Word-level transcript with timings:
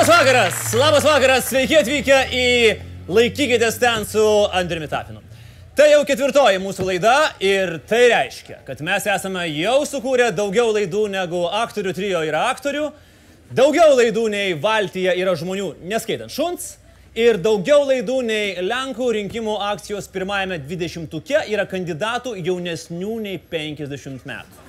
Labas 0.00 0.16
vakaras, 0.18 0.72
labas 0.72 1.04
vakaras, 1.04 1.48
sveiki 1.50 1.76
atvykę 1.76 2.18
į 2.32 2.44
Laikykitės 3.12 3.74
ten 3.76 4.06
su 4.08 4.22
Andriumi 4.56 4.86
Tapinu. 4.88 5.20
Tai 5.76 5.90
jau 5.90 5.98
ketvirtoji 6.08 6.56
mūsų 6.62 6.86
laida 6.86 7.16
ir 7.44 7.74
tai 7.84 8.06
reiškia, 8.08 8.62
kad 8.64 8.80
mes 8.80 9.04
esame 9.12 9.42
jau 9.50 9.74
sukūrę 9.90 10.30
daugiau 10.32 10.72
laidų 10.72 11.02
negu 11.12 11.42
aktorių 11.58 11.92
trijo 11.98 12.24
yra 12.24 12.46
aktorių, 12.48 12.86
daugiau 13.52 13.90
laidų 13.98 14.24
nei 14.32 14.56
Valtyje 14.62 15.18
yra 15.20 15.36
žmonių, 15.36 15.68
neskaitant 15.92 16.32
šuns, 16.32 16.78
ir 17.12 17.36
daugiau 17.36 17.84
laidų 17.92 18.22
nei 18.24 18.56
Lenkų 18.64 19.12
rinkimų 19.18 19.60
akcijos 19.68 20.08
pirmajame 20.08 20.62
dvidešimtuke 20.64 21.44
yra 21.52 21.68
kandidatų 21.68 22.38
jaunesnių 22.40 23.20
nei 23.28 23.36
50 23.52 24.24
metų. 24.24 24.66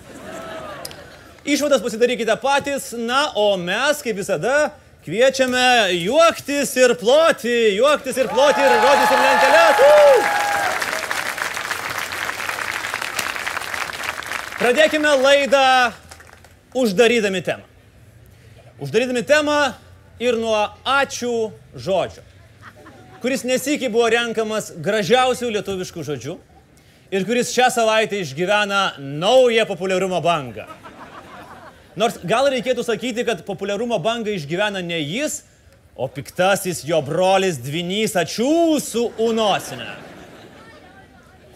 Išvadas 1.48 1.80
pasidarykite 1.80 2.36
patys, 2.44 2.92
na, 3.00 3.30
o 3.40 3.54
mes, 3.56 4.04
kaip 4.04 4.20
visada, 4.20 4.74
kviečiame 5.06 5.94
juoktis 5.98 6.76
ir 6.78 6.94
ploti, 7.00 7.56
juoktis 7.78 8.18
ir 8.22 8.30
ploti 8.30 8.62
ir 8.62 8.76
rodysim 8.84 9.24
lentelės. 9.26 9.82
Uh! 9.88 10.42
Pradėkime 14.62 15.16
laidą 15.18 15.64
uždarydami 16.78 17.42
temą. 17.42 17.66
Uždarydami 18.82 19.24
temą 19.26 19.58
ir 20.22 20.38
nuo 20.38 20.60
ačiū 20.86 21.50
žodžio, 21.74 22.22
kuris 23.24 23.42
nesikį 23.46 23.90
buvo 23.94 24.12
renkamas 24.14 24.70
gražiausių 24.78 25.50
lietuviškų 25.58 26.06
žodžių 26.06 26.38
ir 27.12 27.26
kuris 27.26 27.50
šią 27.56 27.72
savaitę 27.74 28.22
išgyvena 28.22 28.84
naują 29.02 29.66
populiarumo 29.66 30.22
bangą. 30.22 30.70
Nors 32.00 32.16
gal 32.24 32.48
reikėtų 32.52 32.86
sakyti, 32.88 33.26
kad 33.28 33.42
populiarumo 33.44 33.98
bangą 34.00 34.32
išgyvena 34.32 34.80
ne 34.86 35.00
jis, 35.02 35.42
o 35.96 36.08
piktasis 36.08 36.86
jo 36.88 37.02
brolis 37.04 37.60
Dvinys 37.60 38.16
Ačiū 38.16 38.80
su 38.80 39.10
Unosinė, 39.20 39.90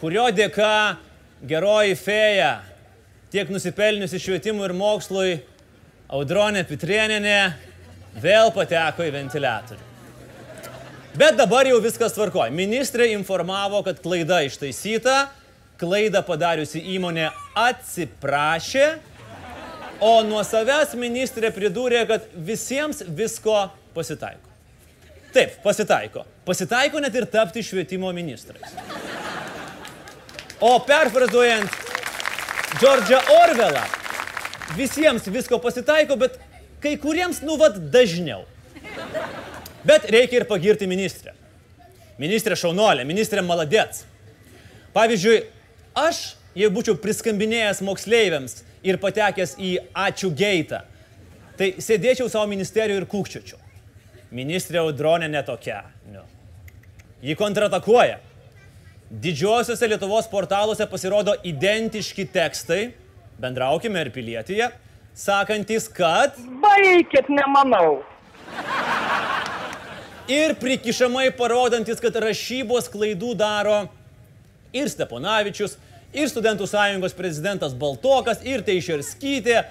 kurio 0.02 0.26
dėka 0.36 0.98
geroji 1.48 1.96
fėja, 1.96 2.52
tiek 3.32 3.48
nusipelniusi 3.52 4.20
švietimui 4.20 4.68
ir 4.68 4.76
mokslui, 4.76 5.32
Audronė 6.06 6.62
Pitrieninė, 6.68 7.56
vėl 8.22 8.52
pateko 8.54 9.08
į 9.08 9.10
ventiliatorių. 9.16 9.82
Bet 11.16 11.34
dabar 11.40 11.66
jau 11.66 11.80
viskas 11.80 12.12
tvarkoja. 12.12 12.52
Ministrė 12.52 13.08
informavo, 13.14 13.80
kad 13.82 13.98
klaida 14.04 14.42
ištaisyta, 14.44 15.30
klaidą 15.80 16.20
padariusi 16.28 16.84
įmonė 16.94 17.30
atsiprašė 17.56 19.15
O 20.00 20.20
nuo 20.26 20.42
savęs 20.44 20.92
ministrė 20.98 21.50
pridūrė, 21.54 22.02
kad 22.08 22.26
visiems 22.34 23.00
visko 23.16 23.68
pasitaiko. 23.96 24.52
Taip, 25.32 25.56
pasitaiko. 25.64 26.24
Pasitaiko 26.48 27.00
net 27.00 27.16
ir 27.16 27.26
tapti 27.32 27.64
švietimo 27.64 28.12
ministrais. 28.16 28.76
O 30.60 30.76
perfrazuojant 30.84 31.72
Džordžą 32.76 33.18
Orvelą, 33.38 33.82
visiems 34.76 35.28
visko 35.32 35.58
pasitaiko, 35.60 36.16
bet 36.20 36.38
kai 36.84 36.96
kuriems 37.00 37.40
nuvat 37.44 37.78
dažniau. 37.92 38.44
Bet 39.86 40.08
reikia 40.12 40.42
ir 40.42 40.48
pagirti 40.48 40.88
ministrę. 40.88 41.32
Ministrė 42.20 42.56
šaunolė, 42.56 43.04
ministrė 43.08 43.44
maladėts. 43.44 44.04
Pavyzdžiui, 44.96 45.42
aš, 45.96 46.34
jei 46.56 46.72
būčiau 46.72 46.96
priskambinėjęs 47.00 47.82
moksleiviams 47.84 48.62
ir 48.86 48.98
patekęs 49.02 49.56
į 49.58 49.72
ačiū 50.06 50.30
geitą, 50.36 50.82
tai 51.58 51.72
sėdėčiau 51.82 52.30
savo 52.30 52.46
ministerijoje 52.50 53.02
ir 53.02 53.08
kūkčiočiau. 53.10 53.60
Ministrė 54.36 54.82
Audronė 54.82 55.28
netokia. 55.30 55.84
Nu. 56.12 56.24
Ji 57.22 57.36
kontratakuoja. 57.38 58.18
Didžiosiuose 59.06 59.86
Lietuvos 59.86 60.26
portaluose 60.26 60.86
pasirodo 60.90 61.36
identiški 61.46 62.26
tekstai, 62.34 62.90
bendraukime 63.38 64.02
ir 64.02 64.10
pilietyje, 64.10 64.66
sakantis, 65.16 65.86
kad... 65.88 66.34
Baikit, 66.62 67.30
nemanau. 67.30 68.02
Ir 70.26 70.56
prikišamai 70.58 71.28
parodantis, 71.38 72.02
kad 72.02 72.18
rašybos 72.18 72.90
klaidų 72.90 73.36
daro 73.38 73.84
ir 74.74 74.90
Steponavičius, 74.90 75.76
ir 76.14 76.28
studentų 76.30 76.68
sąjungos 76.70 77.16
prezidentas 77.16 77.74
Baltokas, 77.74 78.42
ir 78.46 78.62
Teišerskytė. 78.66 79.64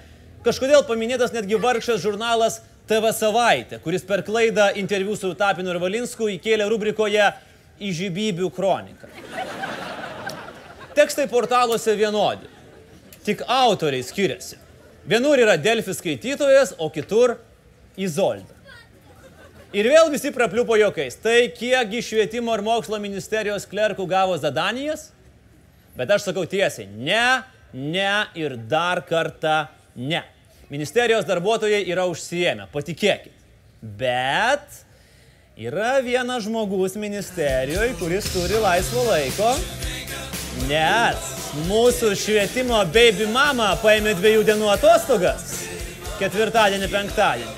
Kažkodėl 0.46 0.84
paminėtas 0.86 1.32
netgi 1.34 1.58
vargšas 1.60 2.02
žurnalas 2.02 2.60
TV 2.86 3.10
savaitė, 3.14 3.80
kuris 3.82 4.04
per 4.06 4.22
klaidą 4.26 4.68
interviu 4.78 5.16
su 5.18 5.32
Tapinu 5.34 5.72
ir 5.72 5.80
Valinsku 5.82 6.30
įkėlė 6.36 6.68
rubrikoje 6.70 7.32
Įžybybių 7.82 8.48
kronika. 8.56 9.10
Tekstai 10.96 11.26
portaluose 11.28 11.92
vienodi, 11.98 12.46
tik 13.26 13.42
autoriai 13.44 14.04
skiriasi. 14.06 14.56
Vienur 15.06 15.38
yra 15.38 15.58
Delfi 15.60 15.92
skaitytojas, 15.94 16.72
o 16.78 16.88
kitur 16.90 17.36
Izolda. 18.00 18.56
Ir 19.76 19.90
vėl 19.90 20.08
visi 20.08 20.30
prapliupo 20.32 20.78
jokais. 20.80 21.18
Tai 21.20 21.36
kiekgi 21.52 22.00
švietimo 22.02 22.54
ir 22.56 22.62
mokslo 22.64 22.98
ministerijos 23.02 23.66
klerkų 23.68 24.06
gavo 24.08 24.38
zadanijas? 24.40 25.10
Bet 25.96 26.10
aš 26.12 26.28
sakau 26.28 26.44
tiesiai, 26.48 26.88
ne, 26.92 27.42
ne 27.72 28.10
ir 28.36 28.56
dar 28.68 29.00
kartą 29.08 29.66
ne. 29.96 30.22
Ministerijos 30.68 31.24
darbuotojai 31.28 31.84
yra 31.88 32.04
užsijėmę, 32.10 32.66
patikėkit. 32.72 33.32
Bet 33.80 34.82
yra 35.56 36.00
vienas 36.04 36.44
žmogus 36.44 36.96
ministerijoje, 37.00 37.94
kuris 38.00 38.28
turi 38.32 38.58
laisvo 38.60 39.06
laiko, 39.06 39.52
nes 40.66 41.30
mūsų 41.68 42.12
švietimo 42.18 42.82
baby 42.92 43.28
mama 43.32 43.70
paėmė 43.80 44.16
dviejų 44.18 44.44
dienų 44.50 44.68
atostogas. 44.74 45.62
Ketvirtadienį, 46.20 46.90
penktadienį. 46.92 47.56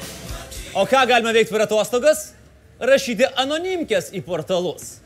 O 0.79 0.85
ką 0.87 1.05
galime 1.09 1.33
veikti 1.35 1.55
per 1.55 1.65
atostogas? 1.65 2.33
Rašyti 2.79 3.27
anonimkės 3.41 4.13
į 4.15 4.23
portalus. 4.27 4.99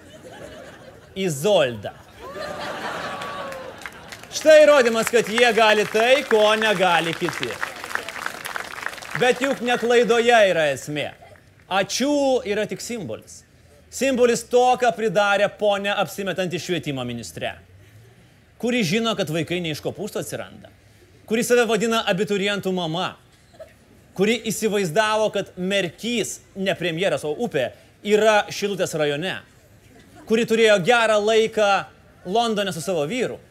Izolda. 1.16 1.94
Štai 4.32 4.62
įrodymas, 4.62 5.10
kad 5.12 5.26
jie 5.28 5.48
gali 5.53 5.82
tai, 5.93 6.22
ko 6.25 6.54
negali 6.56 7.12
kiti. 7.12 7.50
Bet 9.20 9.43
juk 9.44 9.60
neklaidoje 9.60 10.38
yra 10.48 10.70
esmė. 10.72 11.10
Ačiū 11.69 12.41
yra 12.48 12.65
tik 12.71 12.81
simbolis. 12.81 13.42
Simbolis 13.92 14.47
to, 14.48 14.62
ką 14.81 14.88
pridarė 14.97 15.50
ponė 15.60 15.92
apsimetanti 16.00 16.56
švietimo 16.56 17.04
ministre. 17.04 17.53
Kuri 18.56 18.81
žino, 18.88 19.12
kad 19.21 19.28
vaikai 19.28 19.60
ne 19.60 19.76
iš 19.76 19.84
kopūsto 19.84 20.25
atsiranda. 20.25 20.72
Kuri 21.28 21.44
save 21.44 21.69
vadina 21.69 22.00
abiturientų 22.09 22.72
mama. 22.72 23.12
Kuri 24.16 24.41
įsivaizdavo, 24.48 25.28
kad 25.37 25.53
Merkys, 25.60 26.38
ne 26.56 26.72
premjeras, 26.81 27.28
o 27.28 27.37
upė, 27.37 27.69
yra 28.00 28.47
Šilutės 28.48 28.97
rajone. 28.97 29.42
Kuri 30.25 30.48
turėjo 30.48 30.81
gerą 30.88 31.21
laiką 31.21 31.72
Londone 32.32 32.72
su 32.72 32.81
savo 32.81 33.04
vyru 33.04 33.42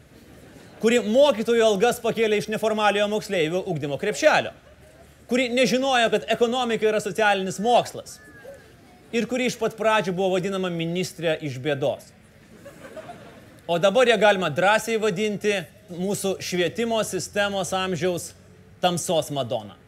kuri 0.82 0.98
mokytojų 1.06 1.62
algas 1.62 2.00
pakėlė 2.02 2.40
iš 2.42 2.48
neformaliojo 2.50 3.06
moksleivių 3.12 3.62
ugdymo 3.70 3.98
krepšelio, 4.02 4.50
kuri 5.30 5.46
nežinojo, 5.54 6.08
kad 6.10 6.26
ekonomika 6.34 6.88
yra 6.90 7.00
socialinis 7.02 7.60
mokslas 7.62 8.18
ir 9.14 9.28
kuri 9.30 9.46
iš 9.46 9.58
pat 9.60 9.76
pradžių 9.78 10.14
buvo 10.16 10.32
vadinama 10.34 10.72
ministrė 10.72 11.36
iš 11.46 11.60
bėdos. 11.62 12.10
O 13.70 13.78
dabar 13.78 14.10
ją 14.10 14.16
galima 14.18 14.50
drąsiai 14.50 14.98
vadinti 14.98 15.54
mūsų 15.92 16.34
švietimo 16.42 16.98
sistemos 17.06 17.70
amžiaus 17.76 18.32
tamsos 18.82 19.30
Madona. 19.30 19.78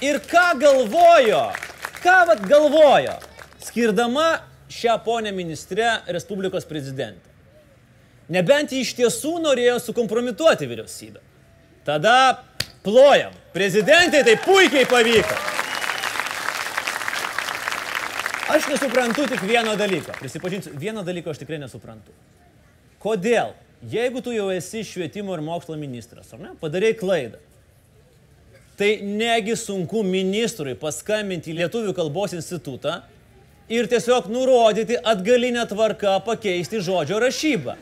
Ir 0.00 0.16
ką 0.24 0.46
galvojo, 0.62 1.44
ką 2.00 2.16
vad 2.30 2.42
galvojo, 2.48 3.18
skirdama 3.68 4.40
šią 4.72 4.96
ponę 5.04 5.32
ministrę 5.36 6.00
Respublikos 6.08 6.64
prezidentę. 6.64 7.33
Nebent 8.32 8.72
jį 8.72 8.80
iš 8.84 8.94
tiesų 8.96 9.36
norėjo 9.44 9.78
sukompromituoti 9.84 10.68
vyriausybę. 10.68 11.20
Tada 11.84 12.44
plojam. 12.84 13.34
Prezidentai 13.52 14.22
tai 14.24 14.38
puikiai 14.40 14.86
pavyko. 14.88 15.36
Aš 18.54 18.68
nesuprantu 18.70 19.26
tik 19.28 19.42
vieno 19.44 19.74
dalyko. 19.76 20.12
Prisipažinsiu, 20.20 20.72
vieno 20.78 21.02
dalyko 21.04 21.32
aš 21.32 21.40
tikrai 21.40 21.58
nesuprantu. 21.62 22.12
Kodėl, 23.02 23.52
jeigu 23.90 24.20
tu 24.24 24.32
jau 24.32 24.50
esi 24.52 24.84
švietimo 24.86 25.34
ir 25.36 25.42
mokslo 25.44 25.76
ministras, 25.80 26.30
ar 26.32 26.40
ne, 26.40 26.52
padarėjai 26.60 26.96
klaidą, 27.00 27.40
tai 28.78 28.98
negi 29.04 29.56
sunku 29.58 30.02
ministrui 30.06 30.74
paskambinti 30.78 31.52
į 31.52 31.58
Lietuvių 31.62 31.92
kalbos 31.96 32.34
institutą 32.36 33.02
ir 33.72 33.88
tiesiog 33.88 34.28
nurodyti 34.32 34.98
atgalinę 34.98 35.64
tvarką 35.70 36.16
pakeisti 36.26 36.82
žodžio 36.84 37.20
rašybą. 37.22 37.76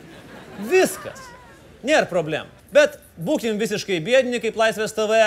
Viskas. 0.60 1.22
Nėra 1.82 2.06
problemų. 2.10 2.50
Bet 2.72 2.98
būkim 3.20 3.58
visiškai 3.60 3.98
bėdini 4.04 4.40
kaip 4.42 4.56
Laisvės 4.56 4.94
TV, 4.96 5.18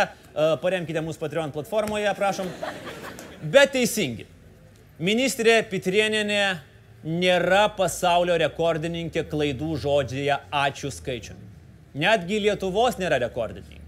paremkite 0.61 1.03
mūsų 1.05 1.21
Patreon 1.21 1.51
platformoje, 1.53 2.09
prašom. 2.17 2.49
Bet 3.43 3.75
teisingi. 3.75 4.25
Ministrė 4.97 5.59
Pitrieninė 5.69 6.61
nėra 7.05 7.65
pasaulio 7.77 8.37
rekordininkė 8.41 9.25
klaidų 9.29 9.75
žodžiai 9.83 10.39
ačiū 10.49 10.89
skaičiumi. 10.93 11.43
Netgi 11.95 12.39
Lietuvos 12.47 12.97
nėra 12.99 13.19
rekordininkė. 13.21 13.83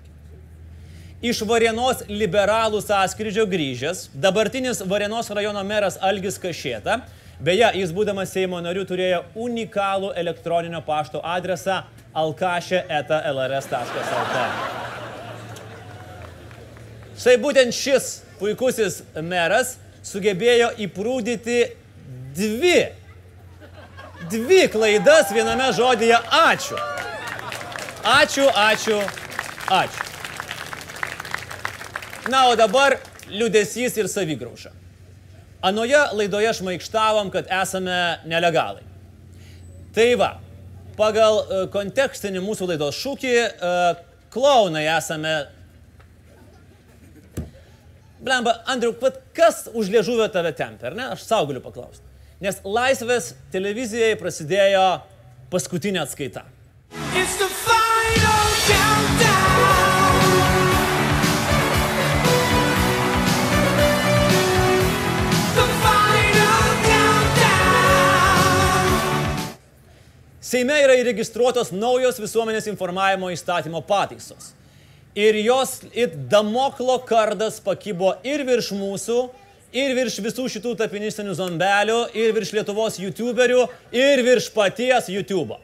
Iš 1.25 1.42
Varienos 1.50 2.04
liberalų 2.12 2.83
sąskrydžio 2.86 3.48
grįžęs, 3.50 4.12
dabartinis 4.13 4.83
Varienos 4.86 5.31
rajono 5.33 5.63
meras 5.66 5.98
Algis 5.98 6.38
Kašėta, 6.38 7.00
beje, 7.39 7.72
jis 7.81 7.92
būdamas 7.94 8.31
Seimo 8.34 8.62
nariu 8.63 8.86
turėjo 8.88 9.24
unikalų 9.36 10.13
elektroninio 10.18 10.81
pašto 10.86 11.22
adresą 11.24 11.84
alkašė.lrs.lt. 12.18 14.38
Štai 17.18 17.38
būtent 17.42 17.74
šis 17.74 18.22
puikusis 18.38 19.01
meras 19.25 19.78
sugebėjo 20.06 20.69
įprūdyti 20.86 21.60
dvi, 22.38 22.80
dvi 24.31 24.62
klaidas 24.74 25.33
viename 25.33 25.72
žodėje 25.78 26.19
ačiū. 26.42 26.78
Ačiū, 28.07 28.45
ačiū, 28.54 29.01
ačiū. 29.68 30.04
Na, 32.31 32.48
o 32.51 32.56
dabar 32.60 33.00
liudesys 33.31 33.98
ir 33.98 34.07
savigrauža. 34.12 34.77
Anoje 35.62 35.98
laidoje 36.13 36.54
šmaikštavom, 36.54 37.31
kad 37.33 37.48
esame 37.50 38.19
nelegalai. 38.30 38.83
Tai 39.95 40.09
va, 40.19 40.31
pagal 40.98 41.39
uh, 41.42 41.63
kontekstinį 41.74 42.44
mūsų 42.45 42.68
laidos 42.71 43.00
šūkį, 43.01 43.33
uh, 43.42 44.04
klaunai 44.33 44.86
esame. 44.94 45.33
Blemba, 48.21 48.59
Andriu, 48.69 48.94
pat 48.98 49.18
kas 49.38 49.65
už 49.74 49.89
liežuvio 49.94 50.27
tave 50.33 50.54
tempia, 50.57 50.92
ar 50.92 50.98
ne? 50.98 51.09
Aš 51.15 51.25
savo 51.25 51.50
galiu 51.50 51.63
paklausti. 51.65 52.06
Nes 52.42 52.62
laisvės 52.62 53.31
televizijai 53.54 54.13
prasidėjo 54.19 54.86
paskutinė 55.54 56.06
atskaita. 56.06 56.45
It's 57.18 57.38
the 57.42 57.77
Seime 70.48 70.78
yra 70.80 70.94
įregistruotos 70.96 71.74
naujos 71.76 72.22
visuomenės 72.24 72.70
informavimo 72.72 73.28
įstatymo 73.34 73.82
pataisos. 73.84 74.54
Ir 75.18 75.36
jos 75.42 75.82
it 75.92 76.14
damoklo 76.32 76.96
kardas 77.04 77.58
pakybo 77.66 78.14
ir 78.24 78.46
virš 78.48 78.70
mūsų, 78.78 79.18
ir 79.76 79.92
virš 79.98 80.22
visų 80.24 80.46
šitų 80.54 80.78
tapinistinių 80.80 81.36
zombelių, 81.36 81.98
ir 82.16 82.32
virš 82.38 82.54
Lietuvos 82.56 83.02
YouTuberių, 83.02 83.66
ir 83.92 84.24
virš 84.24 84.48
paties 84.56 85.12
YouTube'o. 85.12 85.60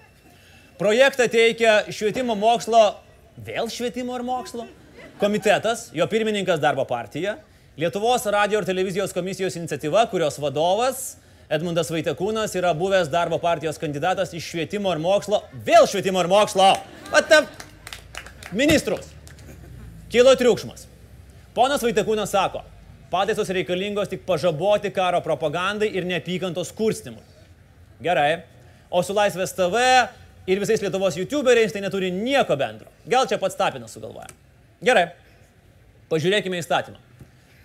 Projektą 0.82 1.30
teikia 1.32 1.86
švietimo 1.88 2.36
mokslo, 2.36 2.84
vėl 3.40 3.72
švietimo 3.72 4.20
ir 4.20 4.28
mokslo 4.28 4.68
komitetas, 5.22 5.94
jo 5.96 6.10
pirmininkas 6.12 6.60
darbo 6.60 6.84
partija, 6.90 7.38
Lietuvos 7.80 8.28
radio 8.36 8.60
ir 8.60 8.68
televizijos 8.68 9.16
komisijos 9.16 9.56
iniciatyva, 9.62 10.10
kurios 10.12 10.36
vadovas 10.44 11.14
Edmundas 11.52 11.92
Vaitekūnas 11.92 12.56
yra 12.58 12.72
buvęs 12.78 13.10
darbo 13.12 13.38
partijos 13.42 13.80
kandidatas 13.82 14.32
iš 14.34 14.46
švietimo 14.54 14.92
ir 14.94 15.02
mokslo, 15.04 15.42
vėl 15.66 15.88
švietimo 15.90 16.22
ir 16.24 16.30
mokslo. 16.32 16.70
Ata, 17.14 17.44
ministrus. 18.56 19.10
Kilo 20.14 20.36
triukšmas. 20.40 20.88
Ponas 21.54 21.84
Vaitekūnas 21.84 22.32
sako, 22.34 22.64
pataisos 23.12 23.52
reikalingos 23.54 24.10
tik 24.10 24.24
pažaboti 24.26 24.94
karo 24.94 25.20
propagandai 25.26 25.92
ir 25.94 26.08
neapykantos 26.10 26.72
kurstimui. 26.78 27.22
Gerai. 28.04 28.44
O 28.94 29.02
su 29.04 29.14
Laisvės 29.16 29.56
TV 29.58 29.84
ir 30.48 30.62
visais 30.62 30.82
Lietuvos 30.82 31.18
YouTuberiais 31.18 31.74
tai 31.74 31.82
neturi 31.84 32.12
nieko 32.14 32.58
bendro. 32.58 32.90
Gal 33.10 33.28
čia 33.30 33.40
pats 33.42 33.58
Tapinas 33.58 33.94
sugalvoja. 33.96 34.30
Gerai. 34.86 35.12
Pažiūrėkime 36.12 36.60
įstatymą. 36.62 37.00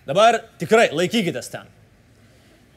Dabar 0.08 0.40
tikrai 0.60 0.88
laikykitės 0.96 1.50
ten. 1.52 1.68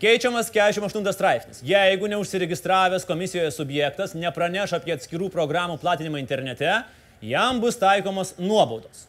Keičiamas 0.02 0.50
48 0.50 1.14
straipsnis. 1.14 1.60
Jeigu 1.64 2.08
neužsiregistravęs 2.08 3.06
komisijoje 3.06 3.52
subjektas 3.54 4.16
nepraneš 4.18 4.72
apie 4.74 4.96
atskirų 4.96 5.28
programų 5.30 5.76
platinimą 5.78 6.18
internete, 6.18 6.72
jam 7.22 7.60
bus 7.62 7.76
taikomos 7.78 8.32
nuobaudos. 8.42 9.04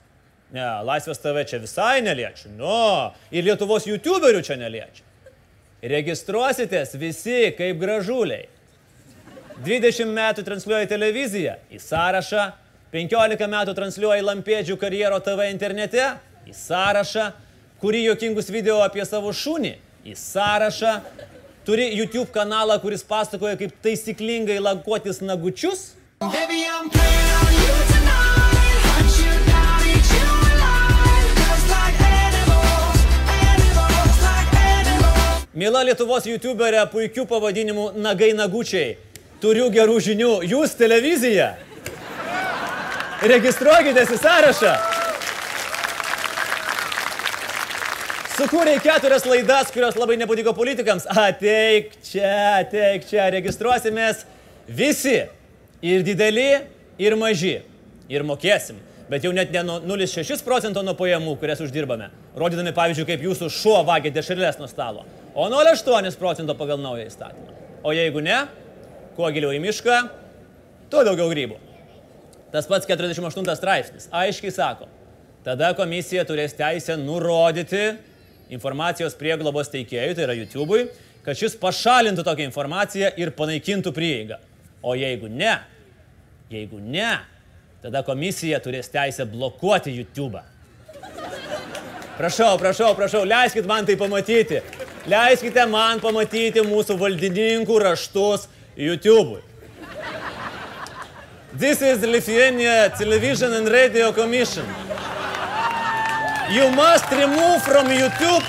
Ne, 0.53 0.67
Laisvės 0.85 1.23
TV 1.23 1.47
čia 1.49 1.63
visai 1.63 2.03
neliečia. 2.05 2.51
Nu, 2.59 2.75
ir 3.33 3.47
Lietuvos 3.47 3.87
YouTuberių 3.89 4.43
čia 4.45 4.59
neliečia. 4.61 5.07
Registruositės 5.81 6.93
visi 7.01 7.55
kaip 7.57 7.81
gražuliai. 7.81 8.51
20 9.65 10.13
metų 10.13 10.45
transliuoja 10.45 10.91
televiziją 10.91 11.55
į 11.73 11.81
sąrašą, 11.81 12.45
15 12.93 13.49
metų 13.55 13.77
transliuoja 13.79 14.27
Lampėdžių 14.29 14.77
karjero 14.77 15.23
TV 15.25 15.49
internete 15.55 16.05
į 16.45 16.53
sąrašą, 16.53 17.31
kuri 17.81 18.05
jokingus 18.05 18.53
video 18.53 18.83
apie 18.85 19.09
savo 19.09 19.33
šunį 19.33 19.73
į 20.07 20.17
sąrašą, 20.19 20.99
turi 21.67 21.91
YouTube 21.97 22.31
kanalą, 22.35 22.79
kuris 22.83 23.05
pasakoja, 23.07 23.57
kaip 23.61 23.77
taisyklingai 23.85 24.59
lankuotis 24.63 25.23
nagučius. 25.23 25.93
Baby. 26.23 26.63
Mila 35.63 35.83
Lietuvos 35.85 36.25
YouTuberė 36.27 36.81
puikių 36.91 37.23
pavadinimų 37.31 37.85
Nagai 38.03 38.33
Nagučiai. 38.35 38.97
Turiu 39.39 39.69
gerų 39.71 39.99
žinių. 40.03 40.31
Jūs 40.49 40.73
televizija. 40.75 41.53
Registruokitės 43.31 44.11
į 44.17 44.19
sąrašą. 44.25 44.73
Sukūrė 48.43 48.73
keturias 48.83 49.23
laidas, 49.23 49.69
kurios 49.71 49.95
labai 49.95 50.17
nepatiko 50.19 50.51
politikams. 50.57 51.05
Ateik 51.07 51.93
čia, 52.03 52.33
ateik 52.59 53.05
čia, 53.07 53.29
registruosimės 53.31 54.25
visi. 54.67 55.29
Ir 55.87 56.03
dideli, 56.03 56.49
ir 56.99 57.15
maži. 57.21 57.61
Ir 58.11 58.27
mokėsim. 58.27 58.81
Bet 59.13 59.23
jau 59.23 59.31
net 59.37 59.55
ne 59.55 59.63
nuo 59.69 59.79
0,6 59.87 60.43
procento 60.43 60.83
nuo 60.83 60.97
pajamų, 60.99 61.37
kurias 61.39 61.63
uždirbame. 61.63 62.11
Rodydami 62.35 62.75
pavyzdžiui, 62.75 63.07
kaip 63.13 63.23
jūsų 63.29 63.53
šuo 63.61 63.79
vagia 63.87 64.11
dešrelės 64.11 64.59
nuo 64.59 64.67
stalo. 64.67 65.07
O 65.39 65.47
0,8 65.47 66.19
procento 66.19 66.59
pagal 66.59 66.83
naują 66.83 67.07
įstatymą. 67.13 67.59
O 67.87 67.95
jeigu 67.95 68.27
ne, 68.27 68.43
kuo 69.15 69.31
giliau 69.31 69.55
į 69.55 69.63
mišką, 69.63 70.05
tuo 70.91 71.07
daugiau 71.07 71.31
grybų. 71.31 71.63
Tas 72.51 72.67
pats 72.67 72.91
48 72.91 73.55
straipsnis 73.55 74.11
aiškiai 74.11 74.51
sako, 74.51 74.91
tada 75.47 75.77
komisija 75.79 76.27
turės 76.27 76.59
teisę 76.59 76.99
nurodyti 76.99 77.93
informacijos 78.53 79.17
prieglobos 79.19 79.71
teikėjui, 79.73 80.15
tai 80.17 80.27
yra 80.27 80.37
YouTube'ui, 80.37 80.87
kad 81.25 81.39
šis 81.39 81.57
pašalintų 81.61 82.25
tokią 82.27 82.49
informaciją 82.49 83.13
ir 83.21 83.33
panaikintų 83.37 83.93
prieigą. 83.97 84.39
O 84.83 84.97
jeigu 84.99 85.31
ne, 85.31 85.57
jeigu 86.51 86.81
ne, 86.83 87.15
tada 87.83 88.03
komisija 88.07 88.61
turės 88.63 88.91
teisę 88.93 89.27
blokuoti 89.31 89.95
YouTube'ą. 90.01 90.43
Prašau, 92.19 92.57
prašau, 92.61 92.93
prašau, 92.99 93.23
leiskit 93.27 93.67
man 93.67 93.87
tai 93.89 93.97
pamatyti. 93.99 94.61
Leiskite 95.11 95.65
man 95.67 96.03
pamatyti 96.03 96.63
mūsų 96.67 96.99
valdininkų 97.01 97.79
raštus 97.83 98.47
YouTube'ui. 98.77 99.41
This 101.53 101.83
is 101.83 102.01
Lithuania 102.01 102.89
Television 102.97 103.53
and 103.53 103.69
Radio 103.69 104.13
Commission. 104.13 104.65
You 106.53 106.71
must 106.71 107.11
remove 107.11 107.63
from 107.63 107.87
YouTube 107.87 108.43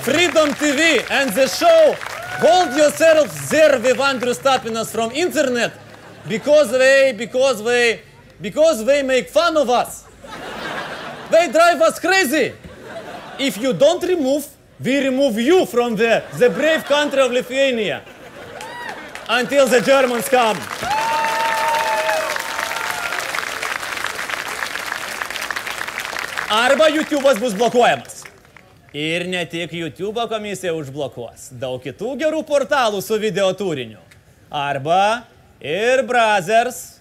Freedom 0.00 0.48
TV 0.48 1.04
and 1.10 1.30
the 1.34 1.46
show 1.46 1.94
Hold 2.40 2.74
Yourself 2.74 3.50
There 3.50 3.78
with 3.78 4.00
Andrew 4.00 4.32
Stapinas 4.32 4.90
from 4.90 5.10
internet 5.10 5.78
because 6.26 6.70
they, 6.70 7.14
because 7.14 7.62
they, 7.62 8.00
because 8.40 8.82
they 8.86 9.02
make 9.02 9.28
fun 9.28 9.58
of 9.58 9.68
us. 9.68 10.06
They 11.30 11.52
drive 11.52 11.82
us 11.82 11.98
crazy. 11.98 12.54
If 13.38 13.58
you 13.58 13.74
don't 13.74 14.02
remove, 14.02 14.48
we 14.82 15.04
remove 15.04 15.38
you 15.38 15.66
from 15.66 15.96
the, 15.96 16.24
the 16.38 16.48
brave 16.48 16.84
country 16.84 17.20
of 17.20 17.30
Lithuania 17.30 18.02
until 19.28 19.66
the 19.66 19.82
Germans 19.82 20.30
come. 20.30 20.56
Arba 26.50 26.90
YouTube'as 26.90 27.40
bus 27.40 27.54
blokuojamas. 27.54 28.24
Ir 28.94 29.28
ne 29.30 29.44
tik 29.46 29.72
YouTube 29.72 30.24
komisija 30.28 30.72
užblokuos, 30.74 31.52
daug 31.54 31.78
kitų 31.82 32.16
gerų 32.18 32.40
portalų 32.48 32.98
su 33.06 33.18
video 33.22 33.52
turiniu. 33.54 34.00
Arba 34.50 35.28
ir 35.62 36.02
Brothers, 36.08 37.00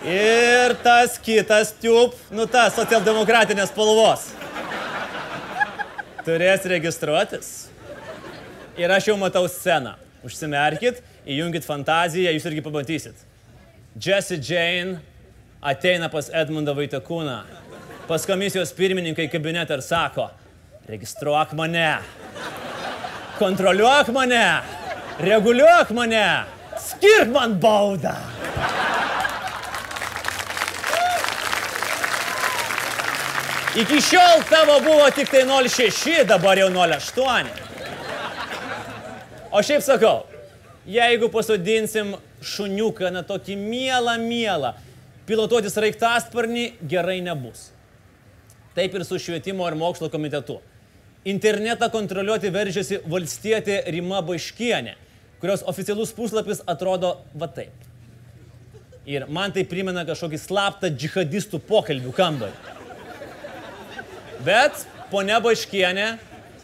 Ir 0.00 0.72
tas 0.80 1.18
kitas 1.20 1.74
tiup, 1.76 2.14
nu 2.32 2.46
tas 2.48 2.72
socialdemokratinės 2.72 3.68
spalvos. 3.68 4.30
Turės 6.24 6.64
registruotis. 6.72 7.50
Ir 8.80 8.88
aš 8.88 9.10
jau 9.10 9.18
matau 9.20 9.44
sceną. 9.44 9.98
Užsimerkit, 10.24 11.02
įjungit 11.28 11.68
fantaziją, 11.68 12.32
jūs 12.32 12.48
irgi 12.48 12.64
pamatysit. 12.64 13.20
Jesse 14.00 14.38
Jane 14.40 15.02
ateina 15.60 16.08
pas 16.08 16.32
Edmundą 16.32 16.72
Vaitakūną, 16.76 17.36
pas 18.10 18.26
komisijos 18.26 18.72
pirmininkai 18.74 19.28
kabinetą 19.30 19.76
ir 19.78 19.82
sako, 19.86 20.24
registruok 20.90 21.52
mane, 21.54 22.00
kontroliuok 23.38 24.10
mane, 24.10 24.40
reguliuok 25.22 25.92
mane, 25.94 26.24
skirk 26.88 27.30
man 27.30 27.54
baudą. 27.62 28.16
Iki 33.78 34.02
šiol 34.02 34.42
tavo 34.50 34.80
buvo 34.90 35.06
tik 35.14 35.30
tai 35.30 35.46
0,6, 35.46 36.26
dabar 36.26 36.58
jau 36.58 36.66
0,8. 36.74 37.54
O 39.54 39.62
šiaip 39.62 39.86
sakau, 39.86 40.24
jeigu 40.82 41.30
pasodinsim 41.30 42.16
šuniuką, 42.42 43.14
na 43.14 43.22
tokį 43.22 43.54
mielą, 43.54 44.18
mielą, 44.18 44.78
pilotuotis 45.30 45.78
raiktasparnį 45.78 46.72
gerai 46.90 47.22
nebus. 47.22 47.70
Taip 48.74 48.94
ir 48.94 49.04
su 49.04 49.18
švietimo 49.18 49.66
ir 49.68 49.76
mokslo 49.78 50.10
komitetu. 50.10 50.60
Internetą 51.28 51.90
kontroliuoti 51.92 52.52
veržiasi 52.54 53.00
valstietė 53.10 53.82
Rima 53.92 54.22
Baiškienė, 54.24 54.94
kurios 55.42 55.64
oficialus 55.68 56.14
puslapis 56.16 56.62
atrodo 56.70 57.16
va 57.36 57.50
taip. 57.50 57.74
Ir 59.10 59.26
man 59.28 59.52
tai 59.52 59.64
primena 59.68 60.04
kažkokį 60.08 60.38
slaptą 60.40 60.90
džihadistų 60.94 61.60
pokalbių 61.68 62.12
kambarį. 62.16 62.78
Bet 64.46 64.86
ponia 65.10 65.40
Baškienė, 65.44 66.08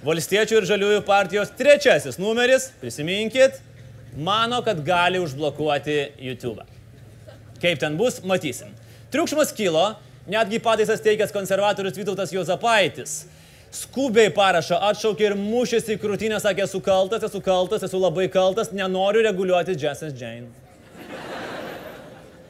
Valstiečių 0.07 0.61
ir 0.61 0.67
Žaliųjų 0.69 1.03
partijos 1.05 1.51
trečiasis 1.59 2.19
numeris, 2.21 2.69
prisiminkit, 2.81 3.59
mano, 4.17 4.61
kad 4.65 4.81
gali 4.87 5.19
užblokuoti 5.21 5.97
YouTube. 6.23 6.65
Kaip 7.61 7.81
ten 7.83 7.97
bus, 7.99 8.21
matysim. 8.25 8.71
Triukšmas 9.13 9.53
kilo, 9.57 9.97
netgi 10.31 10.61
pataisas 10.63 11.03
teikęs 11.05 11.33
konservatorius 11.35 11.97
Vytautas 11.99 12.35
Jozapaitis. 12.35 13.25
Skubiai 13.77 14.31
parašą 14.33 14.79
atšaukė 14.91 15.27
ir 15.31 15.35
mušėsi 15.39 15.97
į 15.97 16.01
krūtinę, 16.01 16.39
sakė, 16.41 16.65
esu 16.65 16.81
kaltas, 16.81 17.27
esu 17.27 17.43
kaltas, 17.45 17.83
esu 17.85 18.01
labai 18.01 18.29
kaltas, 18.33 18.71
nenoriu 18.73 19.25
reguliuoti 19.27 19.75
Jesses 19.77 20.15
Jane. 20.17 20.49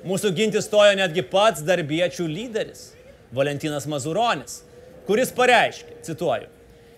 Mūsų 0.06 0.30
ginti 0.37 0.61
stojo 0.62 0.92
netgi 1.00 1.25
pats 1.26 1.64
darbiečių 1.66 2.28
lyderis- 2.30 2.92
Valentinas 3.37 3.88
Mazuronis, 3.90 4.61
kuris 5.09 5.33
pareiškė, 5.35 5.99
cituoju, 6.06 6.52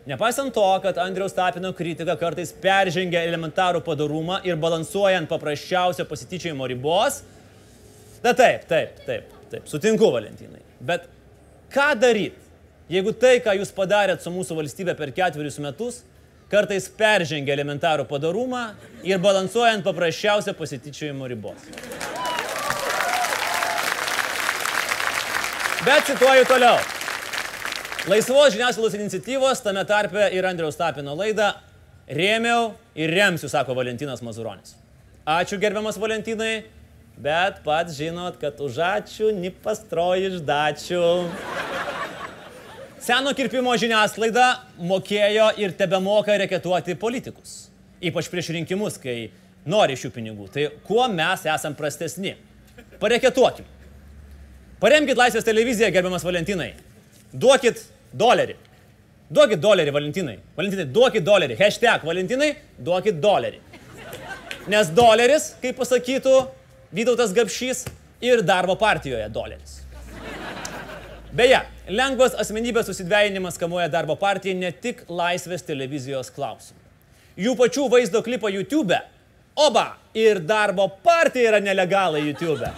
Nepaisant 0.09 0.55
to, 0.55 0.81
kad 0.81 0.97
Andriaus 0.97 1.35
Tapino 1.37 1.75
kritika 1.77 2.15
kartais 2.17 2.49
peržengia 2.63 3.21
elementarų 3.29 3.83
padarumą 3.85 4.39
ir 4.47 4.57
balansuoja 4.57 5.19
ant 5.21 5.29
paprasčiausio 5.29 6.07
pasityčiojimo 6.09 6.69
ribos, 6.71 7.19
na 8.25 8.33
taip, 8.33 8.65
taip, 8.71 9.03
taip, 9.05 9.35
taip, 9.53 9.67
sutinku 9.69 10.09
Valentinai. 10.15 10.68
Bet 10.81 11.09
ką 11.75 11.89
daryti, 11.99 12.39
jeigu 12.93 13.13
tai, 13.17 13.39
ką 13.45 13.57
jūs 13.59 13.73
padarėt 13.75 14.23
su 14.23 14.33
mūsų 14.33 14.59
valstybė 14.61 14.95
per 14.99 15.13
ketverius 15.17 15.59
metus, 15.63 16.03
kartais 16.53 16.89
peržengia 16.89 17.57
elementarų 17.57 18.07
padarumą 18.09 18.71
ir 19.05 19.21
balansuoja 19.21 19.75
ant 19.77 19.87
paprasčiausio 19.87 20.55
pasityčiojimo 20.57 21.29
ribos? 21.29 21.67
Bet 25.85 26.09
cituoju 26.09 26.47
toliau. 26.49 26.79
Laisvos 28.09 28.55
žiniasklaidos 28.55 28.95
iniciatyvos, 28.97 29.61
tame 29.63 29.85
tarpe 29.85 30.31
ir 30.33 30.47
Andriaus 30.49 30.79
Tapino 30.79 31.13
laidą, 31.19 31.53
rėmiau 32.09 32.73
ir 32.97 33.13
remsiu, 33.13 33.51
sako 33.53 33.77
Valentinas 33.77 34.23
Mazuronis. 34.25 34.75
Ačiū 35.29 35.59
gerbiamas 35.61 35.99
Valentinai, 36.01 36.63
bet 37.23 37.63
pats 37.65 37.97
žinot, 37.99 38.39
kad 38.41 38.61
už 38.63 38.79
ačiū 38.85 39.33
nipastroji 39.35 40.31
išdačių. 40.33 41.05
Seno 43.03 43.33
kirpimo 43.35 43.73
žiniasklaida 43.79 44.47
mokėjo 44.83 45.53
ir 45.63 45.75
tebemoka 45.79 46.35
reketuoti 46.43 46.97
politikus. 46.99 47.69
Ypač 48.05 48.29
prieš 48.31 48.53
rinkimus, 48.55 48.99
kai 49.03 49.31
nori 49.67 49.97
šių 49.99 50.11
pinigų. 50.15 50.49
Tai 50.55 50.69
kuo 50.87 51.07
mes 51.11 51.47
esam 51.49 51.75
prastesni? 51.79 52.37
Pareketuokim. 53.03 53.67
Paremkit 54.79 55.19
Laisvės 55.19 55.47
televiziją, 55.47 55.91
gerbiamas 55.95 56.27
Valentinai. 56.27 56.73
Duokit 57.35 57.81
dolerį. 58.15 58.55
Duokit 59.31 59.61
dolerį, 59.61 59.95
Valentinai. 59.95 60.37
Valentinai, 60.57 60.87
duokit 60.95 61.27
dolerį. 61.27 61.57
Hashtag 61.59 62.07
Valentinai, 62.07 62.53
duokit 62.79 63.19
dolerį. 63.23 63.59
Nes 64.69 64.93
doleris, 64.95 65.51
kaip 65.63 65.79
pasakytų 65.81 66.37
Vytautas 66.88 67.35
Gapšys, 67.37 67.85
ir 68.21 68.42
darbo 68.42 68.75
partijoje 68.75 69.28
doleris. 69.28 69.83
Beje, 71.37 71.61
lengvas 71.92 72.33
asmenybės 72.40 72.88
susidvejinimas 72.88 73.59
kamuoja 73.61 73.90
darbo 73.92 74.16
partiją 74.16 74.57
ne 74.57 74.71
tik 74.73 75.02
laisvės 75.12 75.66
televizijos 75.66 76.33
klausimų. 76.33 76.80
Jų 77.38 77.54
pačių 77.59 77.85
vaizdo 77.92 78.23
klipą 78.25 78.50
YouTube. 78.50 78.97
Oba, 79.59 79.99
ir 80.16 80.40
darbo 80.40 80.88
partija 81.04 81.52
yra 81.52 81.61
nelegalai 81.61 82.25
YouTube. 82.25 82.71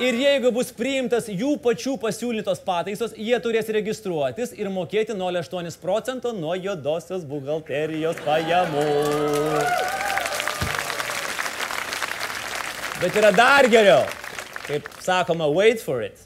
Ir 0.00 0.16
jeigu 0.20 0.50
bus 0.52 0.72
priimtas 0.76 1.28
jų 1.28 1.54
pačių 1.60 1.98
pasiūlytos 2.00 2.64
pataisos, 2.64 3.14
jie 3.16 3.36
turės 3.44 3.68
registruotis 3.72 4.52
ir 4.56 4.72
mokėti 4.72 5.16
0,8 5.16 5.78
procento 5.80 6.32
nuo 6.36 6.56
juodosios 6.56 7.24
buhalterijos 7.28 8.20
pajamų. 8.24 8.84
Bet 12.96 13.16
yra 13.20 13.28
dar 13.36 13.66
geriau. 13.68 14.06
Kaip 14.64 14.86
sakoma, 15.04 15.50
wait 15.52 15.82
for 15.84 16.00
it. 16.00 16.22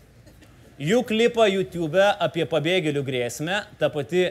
Jų 0.78 1.00
klipą 1.08 1.48
YouTube 1.50 1.98
apie 1.98 2.44
pabėgėlių 2.46 3.02
grėsmę, 3.04 3.56
ta 3.80 3.88
pati 3.90 4.28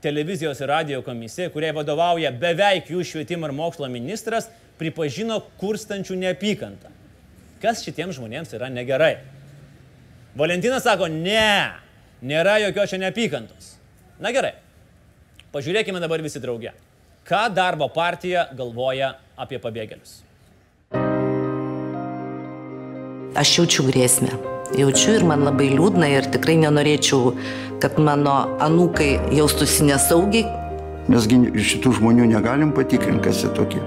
televizijos 0.00 0.62
ir 0.64 0.72
radio 0.72 1.02
komisija, 1.04 1.50
kuriai 1.52 1.74
vadovauja 1.76 2.32
beveik 2.32 2.88
jų 2.94 3.04
švietimo 3.04 3.50
ir 3.50 3.54
mokslo 3.56 3.90
ministras, 3.92 4.48
pripažino 4.80 5.42
kurstančių 5.60 6.16
neapykantą. 6.24 6.88
Kas 7.60 7.84
šitiems 7.84 8.16
žmonėms 8.16 8.56
yra 8.56 8.72
negerai? 8.72 9.18
Valentinas 10.34 10.88
sako, 10.88 11.12
ne, 11.12 11.68
nėra 12.24 12.56
jokios 12.64 12.96
čia 12.96 13.04
neapykantos. 13.04 13.74
Na 14.24 14.32
gerai, 14.32 14.56
pažiūrėkime 15.52 16.00
dabar 16.00 16.24
visi 16.24 16.40
drauge. 16.40 16.72
Ką 17.28 17.44
darbo 17.52 17.92
partija 17.92 18.48
galvoja 18.56 19.18
apie 19.36 19.60
pabėgėlius? 19.60 20.22
Aš 23.38 23.58
jaučiu 23.58 23.86
grėsmę. 23.88 24.32
Jaučiu 24.76 25.18
ir 25.18 25.24
man 25.28 25.44
labai 25.44 25.68
liūdna 25.74 26.08
ir 26.14 26.26
tikrai 26.32 26.56
nenorėčiau, 26.60 27.34
kad 27.82 27.98
mano 28.00 28.34
anūkai 28.64 29.34
jaustųsi 29.36 29.88
nesaugiai, 29.88 30.46
Mesgi 31.10 31.34
šitų 31.58 31.96
žmonių 31.98 32.28
negalim 32.30 32.70
patikrinti, 32.76 33.24
kas 33.24 33.40
jie 33.42 33.50
tokie. 33.56 33.80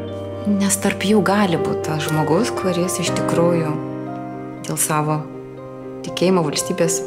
Nes 0.51 0.75
tarp 0.83 1.05
jų 1.07 1.21
gali 1.25 1.57
būti 1.57 1.85
tas 1.87 2.03
žmogus, 2.09 2.51
kuris 2.53 2.99
iš 3.01 3.13
tikrųjų 3.15 3.71
dėl 4.67 4.81
savo 4.81 5.21
tikėjimo 6.05 6.43
valstybės 6.45 6.99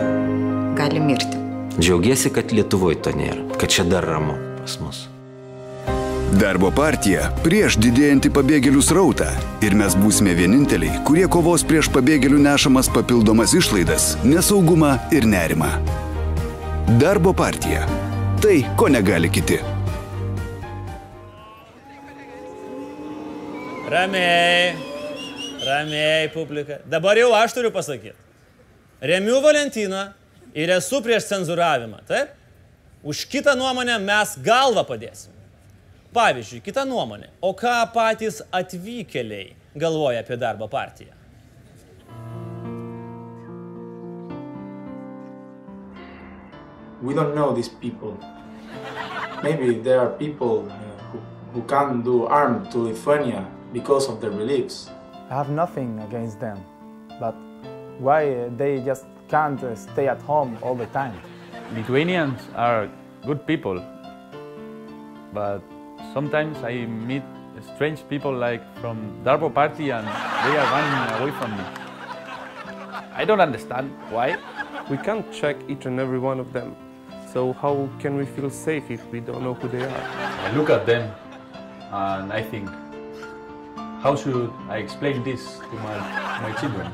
gali 0.78 1.04
mirti. 1.04 1.44
Džiaugiesi, 1.78 2.32
kad 2.34 2.56
Lietuvoje 2.56 2.98
to 3.04 3.12
nėra, 3.14 3.44
kad 3.60 3.70
čia 3.70 3.86
dar 3.86 4.08
ramu 4.08 4.34
pas 4.62 4.80
mus. 4.82 5.06
Darbo 6.28 6.68
partija 6.68 7.30
prieš 7.40 7.78
didėjantį 7.80 8.28
pabėgėlių 8.36 8.82
srautą 8.84 9.30
ir 9.64 9.72
mes 9.78 9.94
būsime 9.96 10.34
vieninteliai, 10.36 10.98
kurie 11.08 11.22
kovos 11.24 11.62
prieš 11.64 11.88
pabėgėlių 11.94 12.42
nešamas 12.44 12.90
papildomas 12.92 13.54
išlaidas, 13.56 14.10
nesaugumą 14.28 14.90
ir 15.16 15.24
nerimą. 15.24 15.70
Darbo 17.00 17.32
partija. 17.32 17.86
Tai, 18.44 18.58
ko 18.76 18.90
negali 18.92 19.30
kiti. 19.32 19.56
Ramiai, 23.88 24.76
ramiai, 25.64 26.28
publika. 26.36 26.82
Dabar 26.84 27.16
jau 27.16 27.32
aš 27.38 27.56
turiu 27.56 27.72
pasakyti. 27.72 28.12
Remiu 29.00 29.40
Valentiną 29.40 30.10
ir 30.52 30.76
esu 30.76 31.00
prieš 31.00 31.30
cenzuravimą, 31.32 32.04
taip? 32.04 32.36
Už 33.00 33.24
kitą 33.32 33.56
nuomonę 33.56 33.96
mes 34.04 34.36
galvą 34.44 34.84
padėsim. 34.84 35.37
Pavyzdžiui, 36.18 36.64
kita 36.66 36.82
nuomonė. 36.88 37.30
O 37.46 37.52
ką 37.54 37.76
patys 37.94 38.42
atvykėliai 38.50 39.54
galvoja 39.78 40.24
apie 40.24 40.40
darbo 40.40 40.66
partiją? 40.72 41.18
we 47.02 47.14
don't 47.14 47.34
know 47.34 47.54
these 47.54 47.68
people. 47.68 48.18
Maybe 49.42 49.78
there 49.78 50.00
are 50.00 50.10
people 50.10 50.68
uh, 50.70 50.74
who, 51.10 51.20
who 51.52 51.62
can't 51.62 52.04
do 52.04 52.26
harm 52.26 52.68
to 52.70 52.78
Lithuania 52.78 53.46
because 53.72 54.08
of 54.08 54.20
their 54.20 54.30
beliefs. 54.30 54.90
I 55.30 55.34
have 55.34 55.50
nothing 55.50 56.00
against 56.00 56.40
them, 56.40 56.64
but 57.20 57.34
why 57.98 58.48
they 58.56 58.80
just 58.80 59.04
can't 59.28 59.60
stay 59.78 60.08
at 60.08 60.20
home 60.22 60.58
all 60.62 60.74
the 60.74 60.86
time. 60.86 61.20
Lithuanians 61.74 62.40
are 62.54 62.90
good 63.26 63.46
people, 63.46 63.82
but 65.32 65.62
sometimes 66.12 66.58
I 66.62 66.86
meet 66.86 67.22
strange 67.74 68.06
people 68.08 68.32
like 68.32 68.62
from 68.80 68.96
Darbo 69.24 69.52
Party 69.52 69.90
and 69.90 70.06
they 70.06 70.56
are 70.56 70.68
running 70.74 71.20
away 71.20 71.32
from 71.38 71.56
me. 71.56 71.64
I 73.14 73.24
don't 73.24 73.40
understand 73.40 73.90
why. 74.10 74.36
We 74.90 74.96
can't 74.96 75.30
check 75.32 75.56
each 75.68 75.86
and 75.86 75.98
every 76.00 76.18
one 76.18 76.40
of 76.40 76.52
them. 76.52 76.76
So 77.32 77.52
how 77.52 77.88
can 77.98 78.16
we 78.16 78.24
feel 78.24 78.50
safe 78.50 78.90
if 78.90 79.04
we 79.12 79.20
don't 79.20 79.42
know 79.42 79.54
who 79.54 79.68
they 79.68 79.84
are? 79.84 80.02
I 80.46 80.52
look 80.52 80.70
at 80.70 80.86
them 80.86 81.12
and 81.92 82.32
I 82.32 82.42
think, 82.42 82.68
how 84.00 84.14
should 84.16 84.52
I 84.68 84.78
explain 84.78 85.22
this 85.24 85.58
to 85.58 85.74
my, 85.86 85.98
my 86.42 86.52
children? 86.60 86.86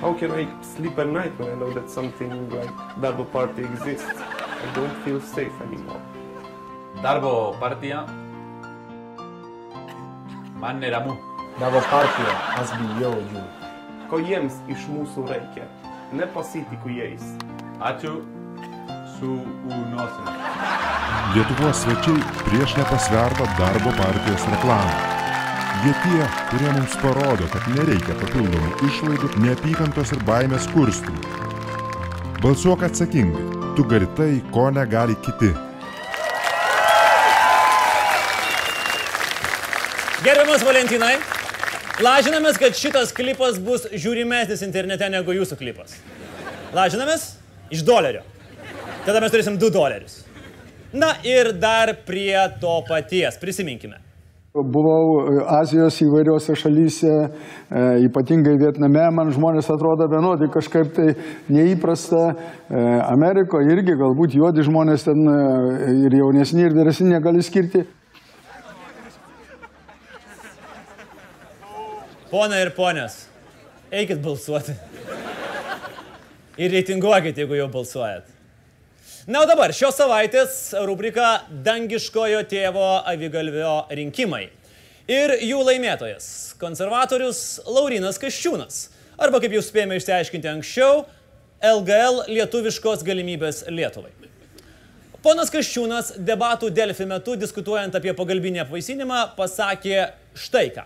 How 0.00 0.14
can 0.14 0.30
I 0.30 0.62
sleep 0.62 0.98
at 0.98 1.08
night 1.08 1.38
when 1.38 1.50
I 1.50 1.54
know 1.54 1.72
that 1.72 1.90
something 1.90 2.50
like 2.50 2.70
Darbo 3.00 3.30
Party 3.30 3.64
exists? 3.64 4.06
I 4.06 4.72
don't 4.74 4.94
feel 5.04 5.20
safe 5.20 5.52
anymore. 5.60 6.00
Darbo 7.02 7.54
Partija 7.60 8.06
man 10.60 10.78
neramu. 10.78 11.16
Darbo 11.60 11.80
partija, 11.90 12.32
aš 12.60 12.72
bijau 12.78 13.14
jų. 13.16 13.42
Ko 14.10 14.18
jiems 14.20 14.56
iš 14.72 14.84
mūsų 14.92 15.24
reikia? 15.30 15.64
Nepasitikiu 16.16 16.92
jais. 16.98 17.24
Ačiū 17.80 18.12
su 19.16 19.38
unosim. 19.72 20.28
Lietuvos 21.34 21.80
svečiai 21.84 22.24
prieš 22.48 22.76
nepasvertą 22.80 23.48
darbo 23.60 23.92
partijos 24.00 24.44
reklamą. 24.52 24.96
Jie 25.84 25.92
tie, 26.04 26.20
kurie 26.50 26.72
mums 26.76 26.96
parodo, 27.00 27.48
kad 27.52 27.68
nereikia 27.72 28.16
papildomų 28.20 28.72
išlaidų, 28.88 29.32
neapykantos 29.44 30.12
ir 30.16 30.24
baimės 30.28 30.68
kurstymų. 30.72 31.36
Balsuok 32.44 32.84
atsakingai. 32.88 33.46
Tu 33.76 33.84
gali 33.84 34.08
tai, 34.16 34.32
ko 34.52 34.70
negali 34.72 35.16
kiti. 35.24 35.52
Gerbiamas 40.26 40.64
Valentinai, 40.66 41.12
lažinamės, 42.02 42.56
kad 42.58 42.74
šitas 42.74 43.12
klipas 43.14 43.60
bus 43.62 43.84
žiūrimesnis 43.92 44.64
internete 44.66 45.06
negu 45.12 45.36
jūsų 45.36 45.54
klipas. 45.60 45.92
Lažinamės 46.74 47.28
iš 47.70 47.84
dolerio. 47.86 48.24
Tada 49.04 49.20
mes 49.22 49.30
turėsim 49.30 49.54
2 49.62 49.70
dolerius. 49.70 50.16
Na 50.90 51.12
ir 51.22 51.52
dar 51.62 51.92
prie 52.08 52.34
to 52.58 52.72
paties. 52.88 53.38
Prisiminkime. 53.38 54.00
Buvau 54.56 55.04
e, 55.20 55.44
Azijos 55.60 56.00
įvairiose 56.02 56.56
šalyse, 56.58 57.12
e, 57.22 57.84
ypatingai 58.08 58.56
Vietname, 58.58 59.04
man 59.14 59.30
žmonės 59.30 59.70
atrodo 59.70 60.08
vienodi, 60.10 60.48
kažkaip 60.50 60.90
tai 60.96 61.12
neįprasta. 61.54 62.24
E, 62.32 62.82
Amerikoje 63.12 63.76
irgi 63.76 63.94
galbūt 64.02 64.34
juodi 64.40 64.66
žmonės 64.66 65.06
ten 65.06 65.22
ir 66.08 66.18
jaunesni, 66.18 66.66
ir 66.66 66.74
vyresni 66.74 67.12
negali 67.12 67.46
skirti. 67.46 67.84
Pona 72.36 72.58
ir 72.60 72.68
ponios, 72.76 73.14
eikit 73.88 74.18
balsuoti. 74.20 74.74
Ir 76.60 76.68
reitinguokit, 76.74 77.38
jeigu 77.40 77.56
jau 77.56 77.68
balsuojat. 77.72 78.26
Na, 79.24 79.40
o 79.40 79.46
dabar 79.48 79.72
šios 79.72 79.96
savaitės 79.96 80.58
rubrika 80.84 81.46
Dangiškojo 81.64 82.42
tėvo 82.50 82.90
avigalvio 83.08 83.70
rinkimai. 83.88 84.50
Ir 85.08 85.32
jų 85.48 85.62
laimėtojas- 85.64 86.26
konservatorius 86.60 87.40
Laurinas 87.64 88.20
Kaščiūnas. 88.20 88.90
Arba, 89.16 89.40
kaip 89.40 89.56
jau 89.56 89.62
spėjome 89.64 89.96
išsiaiškinti 89.96 90.50
anksčiau, 90.50 91.06
LGL 91.62 92.26
lietuviškos 92.28 93.00
galimybės 93.02 93.62
Lietuvai. 93.72 94.12
Ponas 95.22 95.48
Kaščiūnas 95.48 96.18
debatų 96.18 96.68
Delfi 96.68 97.08
metu, 97.08 97.34
diskutuojant 97.34 97.94
apie 97.94 98.12
pagalbinį 98.12 98.66
apvaisinimą, 98.66 99.22
pasakė 99.40 100.12
štai 100.36 100.68
ką. 100.76 100.84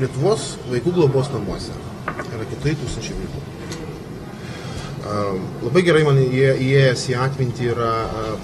Lietuvos 0.00 0.56
vaikų 0.70 0.94
globos 0.96 1.28
namuose 1.32 1.74
yra 2.06 2.46
4000 2.48 3.16
vaikų. 3.18 3.42
Labai 5.62 5.82
gerai 5.84 6.04
man 6.06 6.16
įė- 6.22 6.56
įėjęs 6.62 7.08
į 7.10 7.16
atmintį 7.26 7.68
yra 7.74 7.90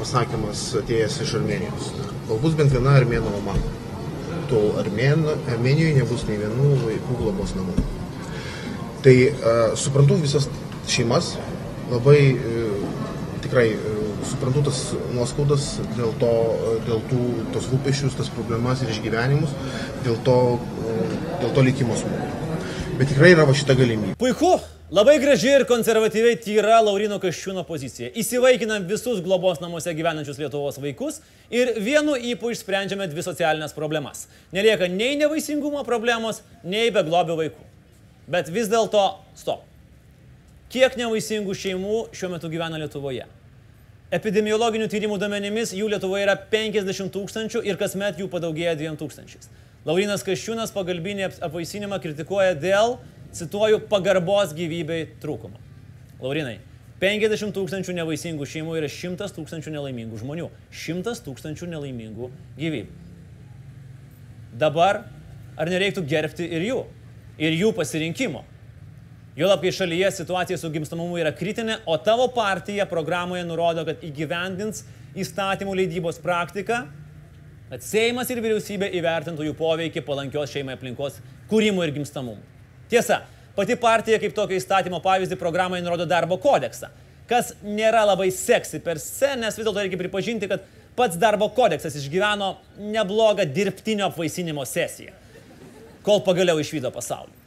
pasakymas 0.01 0.65
atėjęs 0.83 1.21
iš 1.25 1.35
Armenijos. 1.39 1.93
Kol 2.29 2.41
bus 2.43 2.55
bent 2.59 2.73
viena 2.75 2.97
armėno 2.99 3.31
mama, 3.39 3.55
tol 4.51 4.75
Armėn, 4.81 5.25
Armenijoje 5.49 5.95
nebus 6.01 6.27
nei 6.29 6.37
vienų 6.37 6.73
vaikų 6.85 7.19
globos 7.23 7.55
namų. 7.57 7.77
Tai 9.03 9.17
suprantu 9.77 10.19
visas 10.21 10.49
šeimas, 10.89 11.37
labai 11.91 12.19
e, 12.35 12.67
tikrai 13.45 13.69
e, 13.73 13.98
suprantu 14.27 14.65
tas 14.69 14.81
nuoskaudas 15.15 15.69
dėl, 15.97 16.11
to, 16.21 16.33
dėl 16.87 17.05
tų, 17.11 17.21
tos 17.55 17.69
rūpešius, 17.73 18.17
tas 18.19 18.31
problemas 18.33 18.83
ir 18.83 18.91
išgyvenimus, 18.95 19.55
dėl 20.07 20.19
to, 20.27 20.41
dėl 21.43 21.55
to 21.55 21.65
likimo 21.67 21.99
smūgio. 21.99 22.35
Bet 22.99 23.13
tikrai 23.13 23.31
yra 23.37 23.47
va 23.47 23.55
šita 23.55 23.77
galimybė. 23.79 24.17
Puiku, 24.19 24.57
labai 24.91 25.21
graži 25.23 25.53
ir 25.55 25.65
konservatyviai 25.71 26.39
tyra 26.43 26.81
Laurino 26.83 27.21
Kaščiūno 27.23 27.63
pozicija. 27.69 28.11
Įsivaikinam 28.19 28.89
visus 28.91 29.21
globos 29.23 29.63
namuose 29.63 29.95
gyvenančius 29.95 30.41
Lietuvos 30.43 30.81
vaikus 30.83 31.21
ir 31.55 31.77
vienu 31.79 32.17
įpu 32.33 32.51
išsprendžiame 32.51 33.07
dvi 33.13 33.23
socialinės 33.23 33.77
problemas. 33.77 34.27
Nelieka 34.51 34.91
nei 34.91 35.15
nevaisingumo 35.21 35.85
problemos, 35.87 36.43
nei 36.67 36.91
beglobių 36.95 37.39
vaikų. 37.45 37.67
Bet 38.29 38.51
vis 38.53 38.67
dėlto, 38.69 39.07
stop. 39.39 39.63
Kiek 40.69 40.99
nevaisingų 41.01 41.55
šeimų 41.57 42.09
šiuo 42.13 42.35
metu 42.35 42.51
gyvena 42.53 42.83
Lietuvoje? 42.83 43.25
Epidemiologinių 44.09 44.87
tyrimų 44.89 45.19
duomenimis 45.21 45.75
jų 45.77 45.91
Lietuvoje 45.93 46.25
yra 46.25 46.35
50 46.49 47.11
tūkstančių 47.13 47.61
ir 47.69 47.77
kasmet 47.77 48.17
jų 48.17 48.31
padaugėja 48.33 48.73
2 48.81 48.95
tūkstančiais. 49.03 49.51
Laurinas 49.85 50.25
Kaščiūnas 50.25 50.73
pagalbinį 50.73 51.27
ap- 51.27 51.37
apvaisinimą 51.51 51.99
kritikuoja 52.01 52.55
dėl, 52.57 52.97
cituoju, 53.37 53.83
pagarbos 53.91 54.55
gyvybei 54.57 55.11
trūkumo. 55.21 55.61
Laurinai, 56.25 56.57
50 57.03 57.53
tūkstančių 57.55 57.99
nevaisingų 58.01 58.49
šeimų 58.49 58.79
yra 58.81 58.89
100 58.89 59.29
tūkstančių 59.37 59.75
nelaimingų 59.77 60.23
žmonių. 60.25 60.49
100 60.73 61.15
tūkstančių 61.29 61.69
nelaimingų 61.75 62.31
gyvybių. 62.57 62.97
Dabar 64.59 65.05
ar 65.61 65.69
nereiktų 65.71 66.03
gerbti 66.09 66.49
ir 66.49 66.65
jų? 66.65 66.81
Ir 67.39 67.55
jų 67.61 67.75
pasirinkimo? 67.77 68.41
Juolab, 69.39 69.61
kai 69.63 69.71
šalyje 69.71 70.09
situacija 70.17 70.57
su 70.59 70.67
gimstamumu 70.75 71.15
yra 71.21 71.31
kritinė, 71.31 71.77
o 71.87 71.95
tavo 72.03 72.25
partija 72.35 72.89
programoje 72.91 73.45
nurodo, 73.47 73.85
kad 73.87 74.01
įgyvendins 74.03 74.81
įstatymų 75.15 75.77
leidybos 75.79 76.19
praktiką, 76.25 76.81
kad 77.69 77.85
Seimas 77.87 78.33
ir 78.35 78.41
vyriausybė 78.43 78.89
įvertintų 78.99 79.47
jų 79.47 79.55
poveikį 79.61 80.03
palankios 80.09 80.51
šeimai 80.51 80.75
aplinkos 80.75 81.21
kūrimui 81.53 81.87
ir 81.87 81.95
gimstamumui. 82.01 82.43
Tiesa, 82.91 83.21
pati 83.55 83.79
partija 83.79 84.19
kaip 84.19 84.35
tokio 84.35 84.59
įstatymo 84.59 84.99
pavyzdį 85.07 85.39
programoje 85.39 85.87
nurodo 85.87 86.09
darbo 86.11 86.41
kodeksą, 86.43 86.91
kas 87.31 87.55
nėra 87.63 88.03
labai 88.11 88.33
seksi 88.35 88.83
per 88.83 88.99
se, 88.99 89.37
nes 89.39 89.55
vis 89.55 89.63
dėlto 89.63 89.85
reikia 89.85 90.03
pripažinti, 90.03 90.51
kad 90.51 90.67
pats 90.99 91.15
darbo 91.15 91.47
kodeksas 91.55 91.95
išgyveno 92.03 92.57
neblogą 92.91 93.47
dirbtinio 93.47 94.11
apvaisinimo 94.11 94.67
sesiją, 94.67 95.15
kol 96.03 96.27
pagaliau 96.27 96.59
išvydo 96.59 96.91
pasaulį. 96.91 97.38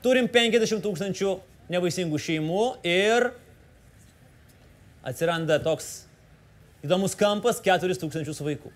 Turim 0.00 0.28
50 0.32 0.80
tūkstančių 0.80 1.34
nevaisingų 1.70 2.18
šeimų 2.24 2.62
ir 2.88 3.30
atsiranda 5.04 5.58
toks 5.60 5.90
įdomus 6.84 7.16
kampas 7.18 7.60
4 7.64 7.98
tūkstančius 8.00 8.40
vaikų. 8.44 8.72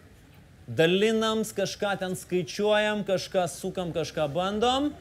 Dalinams 0.64 1.52
kažką 1.56 1.94
ten 2.00 2.14
skaičiuojam, 2.16 3.02
kažką 3.08 3.44
sukam, 3.52 3.92
kažką 3.92 4.28
bandom. 4.32 4.92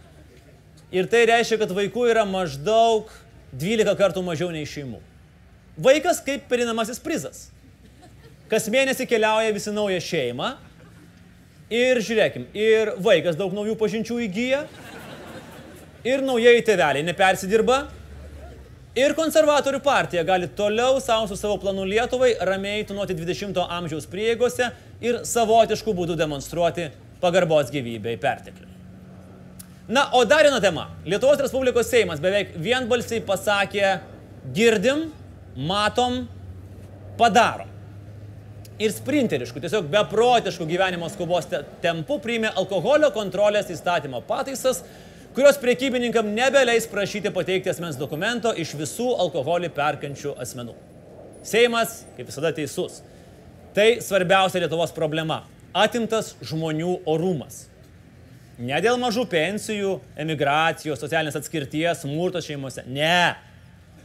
Ir 0.94 1.08
tai 1.12 1.24
reiškia, 1.28 1.60
kad 1.62 1.72
vaikų 1.76 2.08
yra 2.12 2.26
maždaug 2.28 3.12
12 3.60 3.96
kartų 4.00 4.24
mažiau 4.24 4.52
nei 4.52 4.68
šeimų. 4.68 5.00
Vaikas 5.84 6.20
kaip 6.24 6.46
perinamasis 6.52 7.00
prizas. 7.04 7.48
Kas 8.52 8.68
mėnesį 8.70 9.08
keliauja 9.10 9.56
visi 9.56 9.72
naują 9.74 10.00
šeimą. 10.04 10.54
Ir 11.74 12.00
žiūrėkim, 12.06 12.52
ir 12.54 12.92
vaikas 13.02 13.40
daug 13.40 13.56
naujų 13.56 13.74
pažinčių 13.80 14.20
įgyja. 14.28 14.66
Ir 16.04 16.24
naujieji 16.26 16.64
tėveliai 16.68 17.06
nepersidirba. 17.08 17.84
Ir 19.00 19.16
konservatorių 19.18 19.80
partija 19.82 20.22
gali 20.28 20.50
toliau 20.54 21.00
savo 21.02 21.26
su 21.32 21.38
savo 21.40 21.56
planu 21.62 21.86
Lietuvai 21.90 22.36
ramiai 22.46 22.84
tunuoti 22.86 23.16
20-ojo 23.18 23.64
amžiaus 23.74 24.06
prieigose 24.12 24.68
ir 25.02 25.24
savotiškų 25.26 25.96
būdų 25.98 26.18
demonstruoti 26.20 26.92
pagarbos 27.24 27.72
gyvybei 27.74 28.20
perteklių. 28.22 28.68
Na, 29.90 30.06
o 30.16 30.22
dar 30.30 30.46
viena 30.46 30.60
tema. 30.64 30.90
Lietuvos 31.08 31.42
Respublikos 31.42 31.90
Seimas 31.90 32.22
beveik 32.24 32.54
vienbalsiai 32.62 33.24
pasakė, 33.26 33.96
girdim, 34.56 35.08
matom, 35.58 36.22
padarom. 37.20 37.72
Ir 38.80 38.94
sprinteriškų, 38.94 39.64
tiesiog 39.64 39.90
beprotiškų 39.92 40.68
gyvenimo 40.70 41.10
skubos 41.12 41.50
te- 41.50 41.64
tempų 41.84 42.20
priėmė 42.24 42.54
alkoholio 42.60 43.10
kontrolės 43.16 43.70
įstatymo 43.74 44.22
pataisas, 44.28 44.84
kurios 45.34 45.58
priekybininkam 45.58 46.30
nebeleis 46.34 46.88
prašyti 46.88 47.32
pateikti 47.34 47.72
asmens 47.72 47.98
dokumento 47.98 48.54
iš 48.54 48.76
visų 48.78 49.10
alkoholį 49.26 49.72
perkančių 49.74 50.36
asmenų. 50.42 50.76
Seimas, 51.44 52.04
kaip 52.18 52.30
visada, 52.30 52.54
teisus. 52.56 53.02
Tai 53.74 53.98
svarbiausia 54.06 54.62
Lietuvos 54.64 54.94
problema- 54.94 55.44
atimtas 55.86 56.36
žmonių 56.42 57.02
orumas. 57.06 57.66
Ne 58.58 58.78
dėl 58.82 59.00
mažų 59.02 59.26
pensijų, 59.26 60.00
emigracijos, 60.16 61.00
socialinės 61.02 61.36
atskirties, 61.36 62.02
smurto 62.06 62.38
šeimose. 62.38 62.86
Ne. 62.86 63.36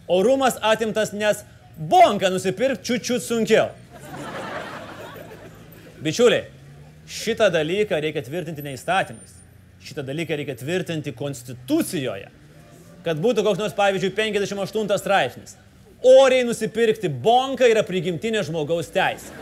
Orumas 0.08 0.56
atimtas, 0.62 1.12
nes 1.12 1.44
bonką 1.78 2.30
nusipirkti 2.32 2.84
čiučiut 2.84 3.22
sunkiau. 3.22 3.68
Bičiuliai, 6.00 6.46
šitą 7.06 7.50
dalyką 7.52 8.00
reikia 8.00 8.22
tvirtinti 8.22 8.62
ne 8.62 8.72
įstatymais. 8.72 9.37
Šitą 9.88 10.04
dalyką 10.04 10.36
reikia 10.36 10.56
tvirtinti 10.58 11.14
konstitucijoje. 11.16 12.28
Kad 13.06 13.20
būtų 13.24 13.44
koks 13.46 13.60
nors, 13.60 13.76
pavyzdžiui, 13.78 14.12
58 14.12 14.98
straipsnis. 15.00 15.54
Oriai 16.04 16.44
nusipirkti 16.44 17.08
bonką 17.08 17.66
yra 17.72 17.82
prigimtinė 17.86 18.42
žmogaus 18.46 18.90
teisė. 18.92 19.32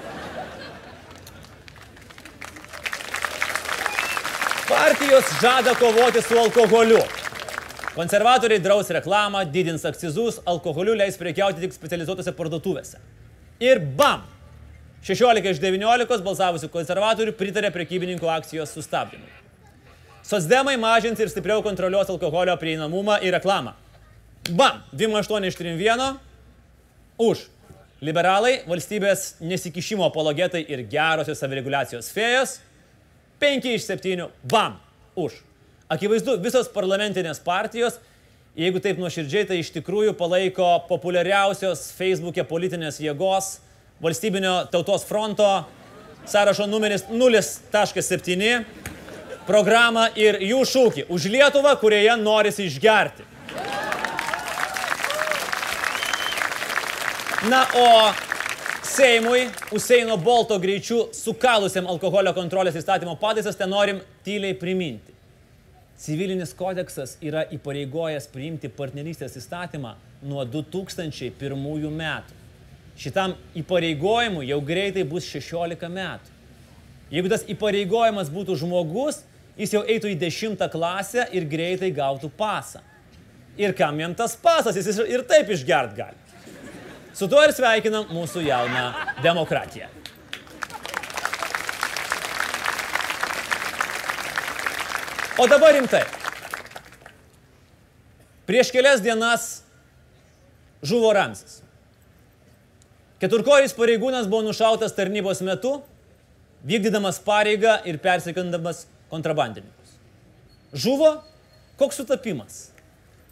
Partijos 4.67 5.29
žada 5.43 5.75
kovoti 5.79 6.23
su 6.23 6.39
alkoholiu. 6.39 7.03
Konservatoriai 7.97 8.61
draus 8.61 8.91
reklamą, 8.93 9.45
didins 9.51 9.87
akcizus, 9.89 10.41
alkoholiu 10.47 10.95
leis 10.95 11.19
prekiauti 11.19 11.63
tik 11.65 11.75
specializuotose 11.75 12.35
parduotuvėse. 12.37 13.01
Ir 13.63 13.81
bam! 13.99 14.27
16 15.07 15.51
iš 15.53 15.63
19 15.63 16.23
balsavusių 16.27 16.71
konservatorių 16.73 17.35
pritarė 17.39 17.71
prekybininkų 17.75 18.31
akcijos 18.31 18.75
sustabdymui. 18.75 19.46
Sosdemai 20.27 20.75
mažins 20.81 21.21
ir 21.23 21.31
stipriau 21.31 21.63
kontroliuos 21.63 22.09
alkoholio 22.11 22.57
prieinamumą 22.59 23.21
ir 23.23 23.37
reklamą. 23.37 23.77
Bam! 24.51 24.83
28 24.93 25.47
iš 25.47 25.59
31 25.59 26.17
už. 27.23 27.47
Liberalai 28.03 28.59
valstybės 28.69 29.37
nesikišimo 29.41 30.05
apologetai 30.05 30.65
ir 30.69 30.83
gerosios 30.91 31.39
savireguliacijos 31.41 32.11
fėjos 32.13 32.59
5 33.41 33.71
iš 33.71 33.87
7, 33.87 34.27
bam, 34.51 34.77
už. 35.15 35.39
Akivaizdu, 35.93 36.37
visos 36.43 36.69
parlamentinės 36.75 37.39
partijos, 37.45 38.01
jeigu 38.59 38.81
taip 38.83 38.99
nuoširdžiai, 39.01 39.47
tai 39.47 39.61
iš 39.61 39.71
tikrųjų 39.77 40.17
palaiko 40.19 40.67
populiariausios 40.89 41.91
Facebook'e 41.97 42.47
politinės 42.49 42.99
jėgos, 43.05 43.59
valstybinio 44.03 44.55
tautos 44.73 45.05
fronto, 45.07 45.49
sąrašo 46.27 46.67
numeris 46.67 47.07
0.7, 47.13 48.65
programą 49.47 50.09
ir 50.19 50.41
jų 50.43 50.61
šūkį- 50.67 51.07
už 51.15 51.29
Lietuvą, 51.31 51.77
kurioje 51.81 52.17
norisi 52.21 52.67
išgerti. 52.67 53.23
Na, 57.49 57.67
o 57.75 58.13
Seimui 58.83 59.49
Useino 59.73 60.17
Bolto 60.17 60.59
greičiu 60.59 61.09
sukalusiam 61.13 61.87
alkoholio 61.87 62.33
kontrolės 62.35 62.75
įstatymo 62.81 63.17
pataisas 63.21 63.57
ten 63.57 63.71
norim 63.71 64.01
tyliai 64.25 64.55
priminti. 64.59 65.13
Civilinis 65.97 66.53
kodeksas 66.57 67.17
yra 67.25 67.45
įpareigojęs 67.57 68.27
priimti 68.33 68.69
partnerystės 68.69 69.37
įstatymą 69.41 69.95
nuo 70.23 70.45
2001 70.45 71.91
metų. 71.93 72.35
Šitam 72.97 73.37
įpareigojimui 73.57 74.49
jau 74.49 74.61
greitai 74.65 75.05
bus 75.05 75.29
16 75.29 75.89
metų. 75.93 76.33
Jeigu 77.13 77.31
tas 77.31 77.45
įpareigojimas 77.47 78.33
būtų 78.33 78.57
žmogus, 78.59 79.23
jis 79.57 79.73
jau 79.73 79.83
eitų 79.89 80.13
į 80.13 80.19
10 80.21 80.69
klasę 80.73 81.27
ir 81.33 81.49
greitai 81.49 81.91
gautų 81.95 82.31
pasą. 82.37 82.83
Ir 83.57 83.73
kam 83.77 83.99
jam 84.01 84.15
tas 84.15 84.37
pasas, 84.37 84.77
jis 84.77 85.01
ir 85.09 85.25
taip 85.29 85.51
išgert 85.51 85.97
gali. 85.97 86.19
Su 87.17 87.29
tuo 87.33 87.41
ir 87.41 87.55
sveikinam 87.57 88.11
mūsų 88.13 88.43
jauną 88.45 88.91
demokratiją. 89.25 89.89
O 95.41 95.47
dabar 95.49 95.73
rimtai. 95.77 96.05
Prieš 98.49 98.71
kelias 98.73 99.03
dienas 99.05 99.47
žuvo 100.85 101.11
Ramsis. 101.17 101.63
Keturkoris 103.21 103.73
pareigūnas 103.77 104.29
buvo 104.29 104.45
nušautas 104.45 104.93
tarnybos 104.97 105.41
metu, 105.45 105.79
vykdydamas 106.69 107.19
pareigą 107.25 107.79
ir 107.89 107.97
persekindamas 108.01 108.85
kontrabandininkus. 109.13 109.97
Žuvo 110.77 111.17
koks 111.77 111.97
sutapimas. 111.97 112.71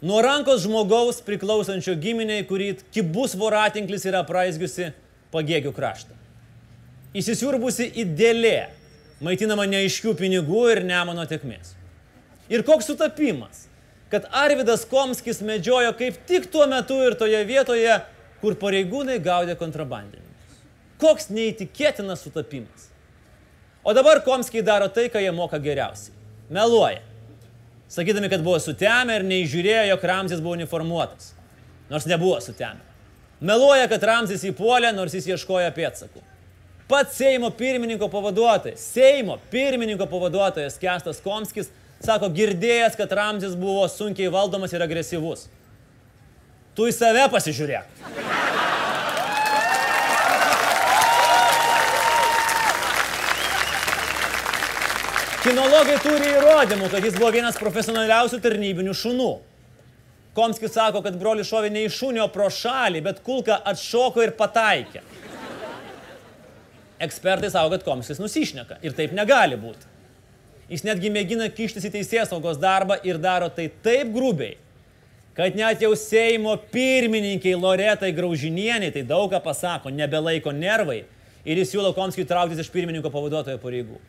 Nuo 0.01 0.21
rankos 0.21 0.61
žmogaus 0.65 1.21
priklausančio 1.25 1.95
giminiai, 1.97 2.43
kurį 2.45 2.75
kibus 2.93 3.33
voratinklis 3.39 4.05
yra 4.05 4.21
praizgiusi 4.27 4.91
pagėgių 5.33 5.71
kraštą. 5.73 6.13
Įsisiurbusi 7.15 7.87
įdėlė, 8.03 8.67
maitinama 9.23 9.65
neaiškių 9.71 10.13
pinigų 10.19 10.65
ir 10.73 10.83
nemono 10.85 11.23
tekmės. 11.29 11.73
Ir 12.51 12.61
koks 12.67 12.91
sutapimas, 12.91 13.65
kad 14.11 14.27
Arvidas 14.35 14.83
Komskis 14.85 15.41
medžiojo 15.41 15.95
kaip 15.97 16.19
tik 16.29 16.51
tuo 16.51 16.67
metu 16.69 16.99
ir 17.07 17.15
toje 17.17 17.39
vietoje, 17.47 17.95
kur 18.43 18.59
pareigūnai 18.61 19.17
gaudė 19.23 19.55
kontrabandininkus. 19.57 20.59
Koks 21.01 21.31
neįtikėtinas 21.33 22.21
sutapimas. 22.27 22.91
O 23.85 23.93
dabar 23.93 24.23
Komskiai 24.25 24.65
daro 24.65 24.89
tai, 24.89 25.07
ką 25.13 25.21
jie 25.21 25.31
moka 25.31 25.59
geriausiai. 25.61 26.15
Meluoja 26.49 27.03
sakydami, 27.95 28.29
kad 28.29 28.43
buvo 28.43 28.59
sutemę 28.59 29.19
ir 29.19 29.25
neįžiūrėjo, 29.27 29.85
jog 29.91 30.05
Ramzis 30.09 30.41
buvo 30.43 30.55
uniformuotas. 30.57 31.33
Nors 31.89 32.07
nebuvo 32.09 32.39
sutemę. 32.41 32.81
Meluoja, 33.45 33.87
kad 33.91 34.03
Ramzis 34.03 34.43
įpuolė, 34.47 34.89
nors 34.95 35.13
jis 35.15 35.27
ieškojo 35.29 35.69
pėdsakų. 35.75 36.23
Pats 36.89 37.17
Seimo 37.17 37.49
pirmininko 37.53 38.09
pavaduotojas, 38.13 38.83
Seimo 38.93 39.37
pirmininko 39.51 40.07
pavaduotojas 40.09 40.77
Kestas 40.81 41.21
Komskis 41.23 41.71
sako 42.03 42.29
girdėjęs, 42.33 42.97
kad 42.97 43.13
Ramzis 43.17 43.55
buvo 43.57 43.85
sunkiai 43.89 44.31
valdomas 44.33 44.73
ir 44.75 44.83
agresyvus. 44.85 45.47
Tu 46.75 46.89
į 46.89 46.95
save 46.95 47.29
pasižiūrėk. 47.31 47.87
Kinologai 55.45 55.99
turi 56.01 56.31
įrodymų, 56.39 56.87
kad 56.89 57.03
jis 57.05 57.19
buvo 57.19 57.27
vienas 57.35 57.57
profesionaliausių 57.61 58.39
tarnybinių 58.41 58.95
šunų. 58.97 59.33
Komskis 60.33 60.73
sako, 60.73 61.03
kad 61.05 61.19
brolis 61.21 61.45
šovė 61.51 61.69
ne 61.69 61.83
iš 61.85 61.99
šunio 61.99 62.25
pro 62.33 62.47
šalį, 62.49 63.03
bet 63.05 63.19
kulka 63.23 63.59
atšoko 63.69 64.23
ir 64.25 64.33
pataikė. 64.39 65.03
Ekspertai 67.05 67.51
sako, 67.53 67.75
kad 67.75 67.85
Komskis 67.85 68.17
nusišneka 68.23 68.79
ir 68.81 68.95
taip 68.97 69.13
negali 69.13 69.59
būti. 69.61 69.85
Jis 70.71 70.81
netgi 70.87 71.13
mėgina 71.13 71.51
kištis 71.53 71.85
į 71.85 71.93
teisės 71.99 72.33
saugos 72.33 72.57
darbą 72.57 72.97
ir 73.05 73.21
daro 73.21 73.51
tai 73.53 73.67
taip 73.85 74.09
grubiai, 74.17 74.57
kad 75.37 75.53
net 75.53 75.85
jau 75.85 75.93
Seimo 75.99 76.55
pirmininkiai 76.73 77.53
Loretai 77.59 78.09
Graužinieniai 78.17 78.89
tai 78.97 79.05
daug 79.05 79.29
ką 79.29 79.43
pasako, 79.45 79.93
nebelaiko 79.93 80.55
nervai 80.57 81.03
ir 81.45 81.61
jis 81.61 81.75
siūlo 81.75 81.93
Komskijui 81.93 82.25
trauktis 82.25 82.65
iš 82.65 82.73
pirmininko 82.73 83.13
pavaduotojo 83.13 83.61
pareigų. 83.61 84.01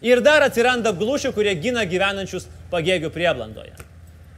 Ir 0.00 0.22
dar 0.24 0.40
atsiranda 0.46 0.94
glušių, 0.96 1.34
kurie 1.36 1.52
gina 1.60 1.84
gyvenančius 1.84 2.46
pagėgių 2.72 3.10
prieblandoje. 3.12 3.74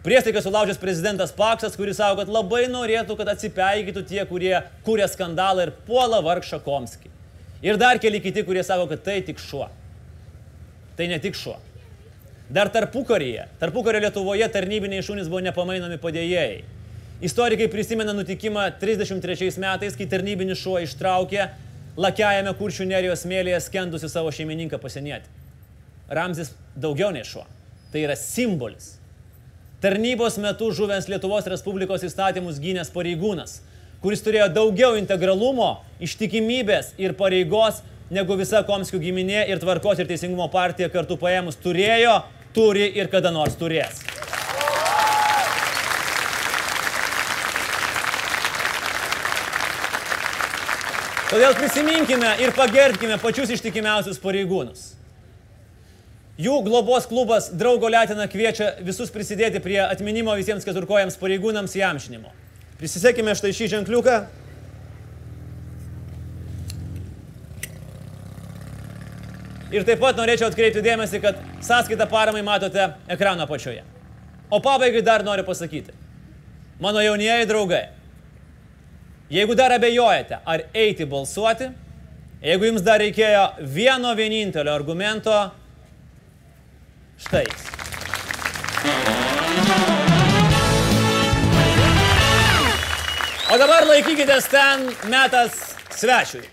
Priestaiką 0.03 0.41
sulaužęs 0.43 0.81
prezidentas 0.83 1.31
Paksas, 1.31 1.77
kuris 1.79 2.01
sako, 2.01 2.25
kad 2.25 2.31
labai 2.35 2.65
norėtų, 2.67 3.15
kad 3.21 3.29
atsipeikytų 3.31 4.03
tie, 4.09 4.25
kurie 4.27 4.57
kūrė 4.83 5.07
skandalą 5.07 5.69
ir 5.69 5.71
puola 5.87 6.19
vargšą 6.27 6.59
Komskį. 6.65 7.13
Ir 7.63 7.79
dar 7.79 8.01
keli 8.03 8.19
kiti, 8.19 8.43
kurie 8.43 8.65
sako, 8.67 8.89
kad 8.91 9.05
tai 9.07 9.21
tik 9.23 9.39
šuo. 9.39 9.69
Tai 10.99 11.07
ne 11.07 11.21
tik 11.23 11.39
šuo. 11.39 11.55
Dar 12.53 12.67
tarpukaryje, 12.75 13.47
tarpukario 13.61 14.01
Lietuvoje 14.03 14.49
tarnybiniai 14.51 15.05
šunys 15.07 15.31
buvo 15.31 15.45
nepamainomi 15.47 16.01
padėjėjai. 16.03 16.65
Istorikai 17.23 17.69
prisimena 17.71 18.11
nutikimą 18.17 18.67
33 18.83 19.55
metais, 19.63 19.95
kai 19.95 20.09
tarnybinis 20.11 20.59
šuo 20.59 20.81
ištraukė 20.83 21.47
lakiajame 22.03 22.51
kuršių 22.59 22.89
nerijos 22.91 23.23
smėlėje 23.23 23.63
skendusi 23.69 24.11
savo 24.11 24.35
šeimininką 24.35 24.83
pasenietį. 24.83 25.42
Ramzis 26.13 26.53
daugiau 26.77 27.11
nei 27.13 27.25
šuo. 27.25 27.45
Tai 27.93 28.03
yra 28.05 28.17
simbolis. 28.17 28.97
Tarnybos 29.83 30.37
metu 30.39 30.69
žuvęs 30.71 31.09
Lietuvos 31.11 31.49
Respublikos 31.51 32.05
įstatymus 32.07 32.61
gynęs 32.63 32.93
pareigūnas, 32.95 33.59
kuris 34.05 34.23
turėjo 34.23 34.47
daugiau 34.55 34.95
integralumo, 35.01 35.81
ištikimybės 36.05 36.93
ir 37.03 37.17
pareigos, 37.19 37.81
negu 38.13 38.37
visa 38.39 38.63
Komskių 38.69 39.01
giminė 39.03 39.43
ir 39.51 39.59
tvarkos 39.63 39.99
ir 39.99 40.11
teisingumo 40.11 40.47
partija 40.53 40.93
kartu 40.93 41.19
paėmus 41.19 41.59
turėjo, 41.59 42.21
turi 42.55 42.93
ir 42.95 43.11
kada 43.11 43.33
nors 43.35 43.59
turės. 43.59 44.05
Todėl 51.33 51.55
prisiminkime 51.57 52.37
ir 52.45 52.53
pagerbkime 52.53 53.17
pačius 53.19 53.57
ištikimiausius 53.57 54.21
pareigūnus. 54.21 54.91
Jų 56.41 56.63
globos 56.65 57.05
klubas 57.05 57.51
Draugo 57.53 57.91
Letina 57.93 58.25
kviečia 58.31 58.71
visus 58.81 59.13
prisidėti 59.13 59.61
prie 59.61 59.83
atminimo 59.85 60.33
visiems 60.39 60.65
keturkojams 60.65 61.19
pareigūnams 61.21 61.77
įamžinimo. 61.77 62.33
Prisisekime 62.81 63.35
štai 63.37 63.53
šį 63.53 63.69
ženkliuką. 63.75 64.17
Ir 69.73 69.85
taip 69.89 70.01
pat 70.01 70.17
norėčiau 70.17 70.49
atkreipti 70.49 70.83
dėmesį, 70.85 71.21
kad 71.21 71.39
sąskaitą 71.65 72.09
paramai 72.09 72.43
matote 72.45 72.91
ekrano 73.13 73.45
apačioje. 73.45 73.85
O 74.53 74.61
pabaigai 74.61 75.05
dar 75.05 75.25
noriu 75.25 75.45
pasakyti. 75.45 75.95
Mano 76.81 77.01
jaunieji 77.01 77.47
draugai, 77.49 77.87
jeigu 79.33 79.55
dar 79.57 79.73
abejojate, 79.77 80.41
ar 80.45 80.65
eiti 80.75 81.07
balsuoti, 81.09 81.71
jeigu 82.43 82.73
jums 82.73 82.85
dar 82.85 83.01
reikėjo 83.01 83.45
vieno 83.63 84.11
vienintelio 84.19 84.75
argumento, 84.75 85.37
štai 87.27 87.45
jis. 87.47 87.69
O 93.53 93.59
dabar 93.61 93.85
laikykitės 93.85 94.47
ten 94.49 94.87
metas 95.13 95.59
svečiui. 95.93 96.47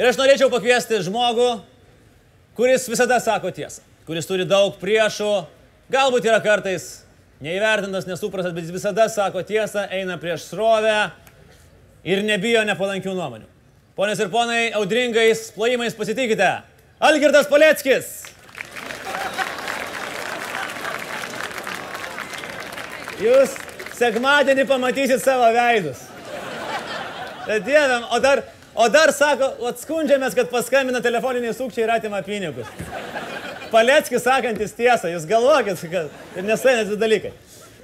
Ir 0.00 0.08
aš 0.08 0.16
norėčiau 0.18 0.48
pakviesti 0.50 0.98
žmogų, 1.06 1.50
kuris 2.58 2.88
visada 2.90 3.20
sako 3.22 3.52
tiesą, 3.54 3.84
kuris 4.08 4.26
turi 4.26 4.46
daug 4.48 4.74
priešų, 4.80 5.30
galbūt 5.92 6.26
yra 6.26 6.40
kartais 6.42 7.04
neįvertintas, 7.44 8.08
nesuprastas, 8.08 8.54
bet 8.56 8.66
jis 8.66 8.74
visada 8.74 9.06
sako 9.12 9.44
tiesą, 9.46 9.86
eina 9.94 10.18
prieš 10.20 10.48
srovę 10.50 10.96
ir 12.02 12.24
nebijo 12.26 12.64
nepalankių 12.66 13.14
nuomonių. 13.14 13.46
Ponės 13.96 14.20
ir 14.22 14.30
ponai, 14.32 14.70
audringais 14.76 15.50
plojimais 15.54 15.94
pasitikite. 15.94 16.50
Algirdas 17.00 17.48
Paleckis. 17.50 18.10
Jūs 23.20 23.52
sekmadienį 23.98 24.64
pamatysit 24.68 25.20
savo 25.20 25.50
veidus. 25.52 26.06
Dievėm, 27.50 28.06
o 28.14 28.20
dar, 28.22 28.42
o 28.72 28.86
dar 28.92 29.12
sako, 29.12 29.50
atskundžiamės, 29.68 30.36
kad 30.38 30.48
paskambina 30.52 31.02
telefoniniai 31.04 31.52
sukčiai 31.56 31.84
ir 31.84 31.92
atima 31.98 32.22
pinigus. 32.24 32.70
Paleckis 33.70 34.24
sakantis 34.24 34.72
tiesą, 34.76 35.10
jūs 35.12 35.26
galvokit, 35.28 35.84
kad 35.92 36.38
ir 36.38 36.48
nesainės 36.48 36.96
dalykai. 37.00 37.34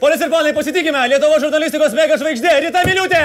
Polis 0.01 0.25
ir 0.25 0.33
ponai, 0.33 0.55
pasitikime, 0.57 1.05
Lietuvo 1.13 1.37
žurnalistikos 1.41 1.95
mega 1.97 2.17
žvaigždė, 2.21 2.57
Rita 2.67 2.83
Miliutė. 2.89 3.23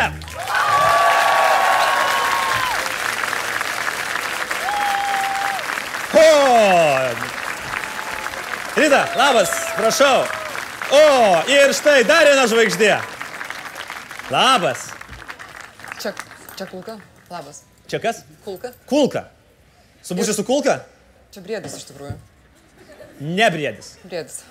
O! 6.19 6.28
Rita, 8.76 9.04
labas, 9.19 9.58
prašau. 9.80 10.40
O, 10.91 11.04
ir 11.47 11.71
štai 11.75 12.01
dar 12.04 12.27
viena 12.27 12.43
žvaigždė. 12.51 12.95
Labas. 14.32 14.89
Čia, 16.01 16.12
čia 16.58 16.65
kulka. 16.67 16.97
Labas. 17.32 17.62
Čia 17.88 17.99
kas? 18.04 18.23
Kulka. 18.43 18.73
Kulka. 18.89 19.25
Subusi 20.04 20.36
su 20.36 20.43
kulka? 20.43 20.82
Čia 21.32 21.43
briedis 21.45 21.77
iš 21.77 21.86
tikrųjų. 21.91 22.17
Nebriedis. 23.21 23.93
Briedis. 24.04 24.41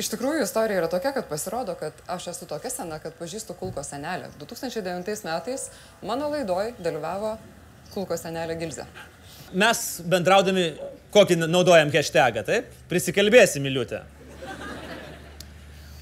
Iš 0.00 0.08
tikrųjų, 0.14 0.46
istorija 0.46 0.80
yra 0.80 0.88
tokia, 0.88 1.12
kad 1.12 1.26
pasirodo, 1.28 1.74
kad 1.76 1.96
aš 2.08 2.30
esu 2.32 2.48
tokia 2.48 2.70
sena, 2.72 2.96
kad 3.02 3.12
pažįstu 3.18 3.52
Kulko 3.58 3.82
senelę. 3.84 4.30
2009 4.40 5.26
metais 5.26 5.66
mano 6.00 6.30
laidoj 6.32 6.72
dalyvavo 6.80 7.34
Kulko 7.92 8.16
senelė 8.16 8.56
Gilze. 8.62 8.86
Mes 9.52 9.82
bendraudami, 10.08 10.70
kokį 11.12 11.36
naudojam 11.42 11.92
hashtagą, 11.92 12.46
taip? 12.48 12.72
Prisikalbėsim, 12.88 13.66
Miliutė. 13.66 14.00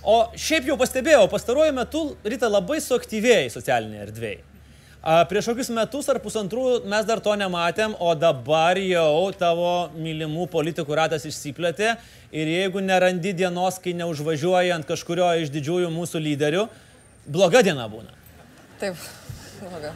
O 0.08 0.20
šiaip 0.40 0.70
jau 0.70 0.78
pastebėjau, 0.80 1.26
pastaruoju 1.28 1.74
metu 1.76 2.04
Rita 2.24 2.48
labai 2.48 2.78
suaktyvėjai 2.80 3.50
socialinėje 3.52 4.06
erdvėje. 4.06 4.44
A, 4.98 5.20
prieš 5.28 5.50
kokius 5.52 5.68
metus 5.70 6.08
ar 6.10 6.18
pusantrų 6.24 6.80
mes 6.90 7.04
dar 7.06 7.20
to 7.22 7.34
nematėm, 7.38 7.92
o 8.02 8.14
dabar 8.18 8.80
jau 8.80 9.28
tavo 9.38 9.90
mylimų 9.94 10.48
politikų 10.50 10.96
ratas 10.98 11.28
išsiplėtė 11.28 11.92
ir 12.34 12.50
jeigu 12.50 12.82
nerandi 12.82 13.34
dienos, 13.36 13.78
kai 13.84 13.94
neužvažiuoji 14.00 14.74
ant 14.74 14.88
kažkurio 14.88 15.28
iš 15.44 15.52
didžiųjų 15.54 15.92
mūsų 15.94 16.24
lyderių, 16.24 16.66
bloga 17.28 17.62
diena 17.68 17.86
būna. 17.92 18.16
Taip, 18.80 18.98
bloga. 19.60 19.94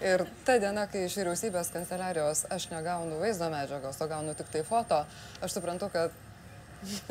Ir 0.00 0.24
ta 0.48 0.56
diena, 0.62 0.86
kai 0.88 1.04
iš 1.04 1.18
vyriausybės 1.20 1.68
kanceliarijos 1.74 2.46
aš 2.48 2.70
negaunu 2.72 3.20
vaizdo 3.20 3.50
medžiagos, 3.52 4.00
o 4.00 4.08
gaunu 4.08 4.32
tik 4.38 4.48
tai 4.54 4.64
foto, 4.64 5.02
aš 5.44 5.58
suprantu, 5.58 5.90
kad 5.92 6.14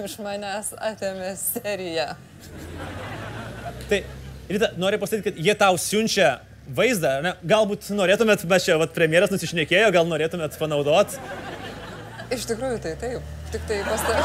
iš 0.04 0.18
manęs 0.24 0.74
atėmė 0.78 1.34
seriją. 1.40 2.12
Tai, 3.90 4.04
Rita, 4.50 4.72
noriu 4.82 5.00
pasakyti, 5.02 5.30
kad 5.30 5.42
jie 5.46 5.56
tau 5.58 5.78
siunčia 5.82 6.40
vaizdą, 6.74 7.20
ne? 7.26 7.36
Galbūt 7.46 7.90
norėtumėt, 7.94 8.46
mes 8.50 8.66
čia, 8.66 8.78
vat, 8.82 8.94
premjeras 8.96 9.34
nusišnekėjo, 9.34 9.92
gal 9.94 10.10
norėtumėt 10.10 10.58
panaudot. 10.62 11.16
Iš 12.34 12.46
tikrųjų 12.50 12.82
tai 12.84 12.96
taip, 13.02 13.34
tik 13.54 13.66
tai 13.70 13.82
pastar... 13.88 14.22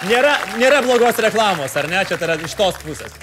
Nėra, 0.00 0.32
nėra 0.56 0.78
blogos 0.80 1.18
reklamos, 1.20 1.74
ar 1.76 1.90
ne? 1.92 2.00
Čia 2.08 2.16
tai 2.16 2.30
yra 2.30 2.38
iš 2.46 2.54
tos 2.56 2.78
pusės. 2.80 3.16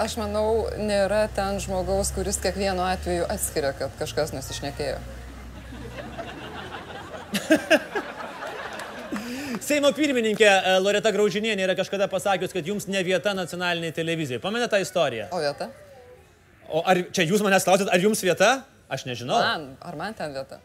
Aš 0.00 0.14
manau, 0.20 0.68
nėra 0.78 1.24
ten 1.36 1.58
žmogaus, 1.60 2.12
kuris 2.16 2.38
kiekvienu 2.40 2.84
atveju 2.86 3.26
atskiria, 3.28 3.72
kad 3.76 3.92
kažkas 3.98 4.30
nusišnekėjo. 4.32 5.00
Seimo 9.70 9.90
pirmininkė 9.94 10.48
e, 10.48 10.72
Loreta 10.82 11.12
Graužinienė 11.14 11.62
yra 11.66 11.76
kažkada 11.78 12.08
pasakius, 12.10 12.52
kad 12.54 12.66
jums 12.66 12.88
ne 12.90 13.02
vieta 13.06 13.34
nacionaliniai 13.36 13.94
televizijai. 13.94 14.40
Pamenate 14.42 14.72
tą 14.72 14.80
istoriją? 14.82 15.28
O 15.34 15.40
vieta? 15.42 15.68
O 16.70 16.82
ar 16.86 17.02
čia 17.14 17.26
jūs 17.26 17.42
manęs 17.44 17.66
klausėt, 17.66 17.90
ar 17.92 18.02
jums 18.02 18.22
vieta? 18.24 18.50
Aš 18.90 19.04
nežinau. 19.06 19.38
Man, 19.38 19.68
ar 19.86 19.98
man 19.98 20.16
ten 20.18 20.34
vieta? 20.34 20.58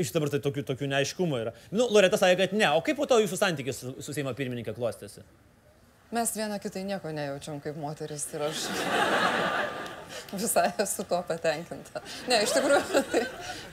Iš 0.00 0.10
dabar 0.14 0.30
tai 0.32 0.40
tokių, 0.42 0.64
tokių 0.66 0.88
neaiškumų 0.90 1.40
yra. 1.42 1.52
Nu, 1.70 1.86
Loreta 1.92 2.18
sakė, 2.18 2.46
kad 2.46 2.56
ne. 2.56 2.66
O 2.74 2.80
kaip 2.86 2.98
po 2.98 3.06
to 3.10 3.20
jūsų 3.20 3.38
santykis 3.38 3.82
su, 3.82 3.92
su 4.02 4.14
Seimo 4.16 4.32
pirmininkė 4.38 4.74
klostėsi? 4.74 5.22
Mes 6.10 6.32
viena 6.34 6.56
kitai 6.58 6.82
nieko 6.88 7.12
nejaučiam 7.14 7.60
kaip 7.62 7.76
moteris 7.78 8.24
ir 8.34 8.48
aš 8.48 8.64
visai 10.40 10.70
esu 10.82 11.06
tuo 11.06 11.20
patenkinta. 11.28 12.02
Ne, 12.30 12.40
iš 12.46 12.56
tikrųjų, 12.56 13.02
tai, 13.12 13.22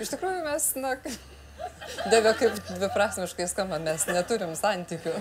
iš 0.04 0.14
tikrųjų 0.14 0.44
mes, 0.46 0.70
na, 0.84 0.94
dėvė 2.12 2.34
kaip 2.40 2.60
dviprasmiškai 2.74 3.48
skamba, 3.50 3.80
mes 3.84 4.06
neturim 4.10 4.54
santykių. 4.58 5.16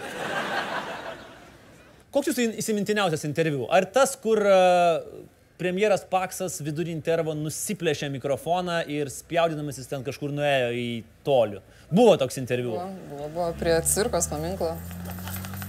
Koks 2.14 2.30
jūsų 2.30 2.46
įsimintiniausias 2.62 3.26
interviu? 3.28 3.66
Ar 3.72 3.84
tas, 3.92 4.14
kur 4.16 4.40
e, 4.40 4.52
premjeras 5.60 6.06
Paksas 6.08 6.60
vidurį 6.64 6.94
intervo 6.94 7.34
nusiplėšė 7.36 8.08
mikrofoną 8.14 8.78
ir 8.92 9.10
spjaudinamas 9.12 9.80
jis 9.82 9.90
ten 9.90 10.06
kažkur 10.06 10.32
nuėjo 10.32 10.70
į 10.72 10.88
tolių? 11.26 11.60
Buvo 11.90 12.16
toks 12.20 12.40
interviu. 12.40 12.72
Buvo, 12.72 12.88
buvo, 13.10 13.28
buvo 13.34 13.50
prie 13.60 13.76
cirkos 13.84 14.30
paminklo 14.32 14.72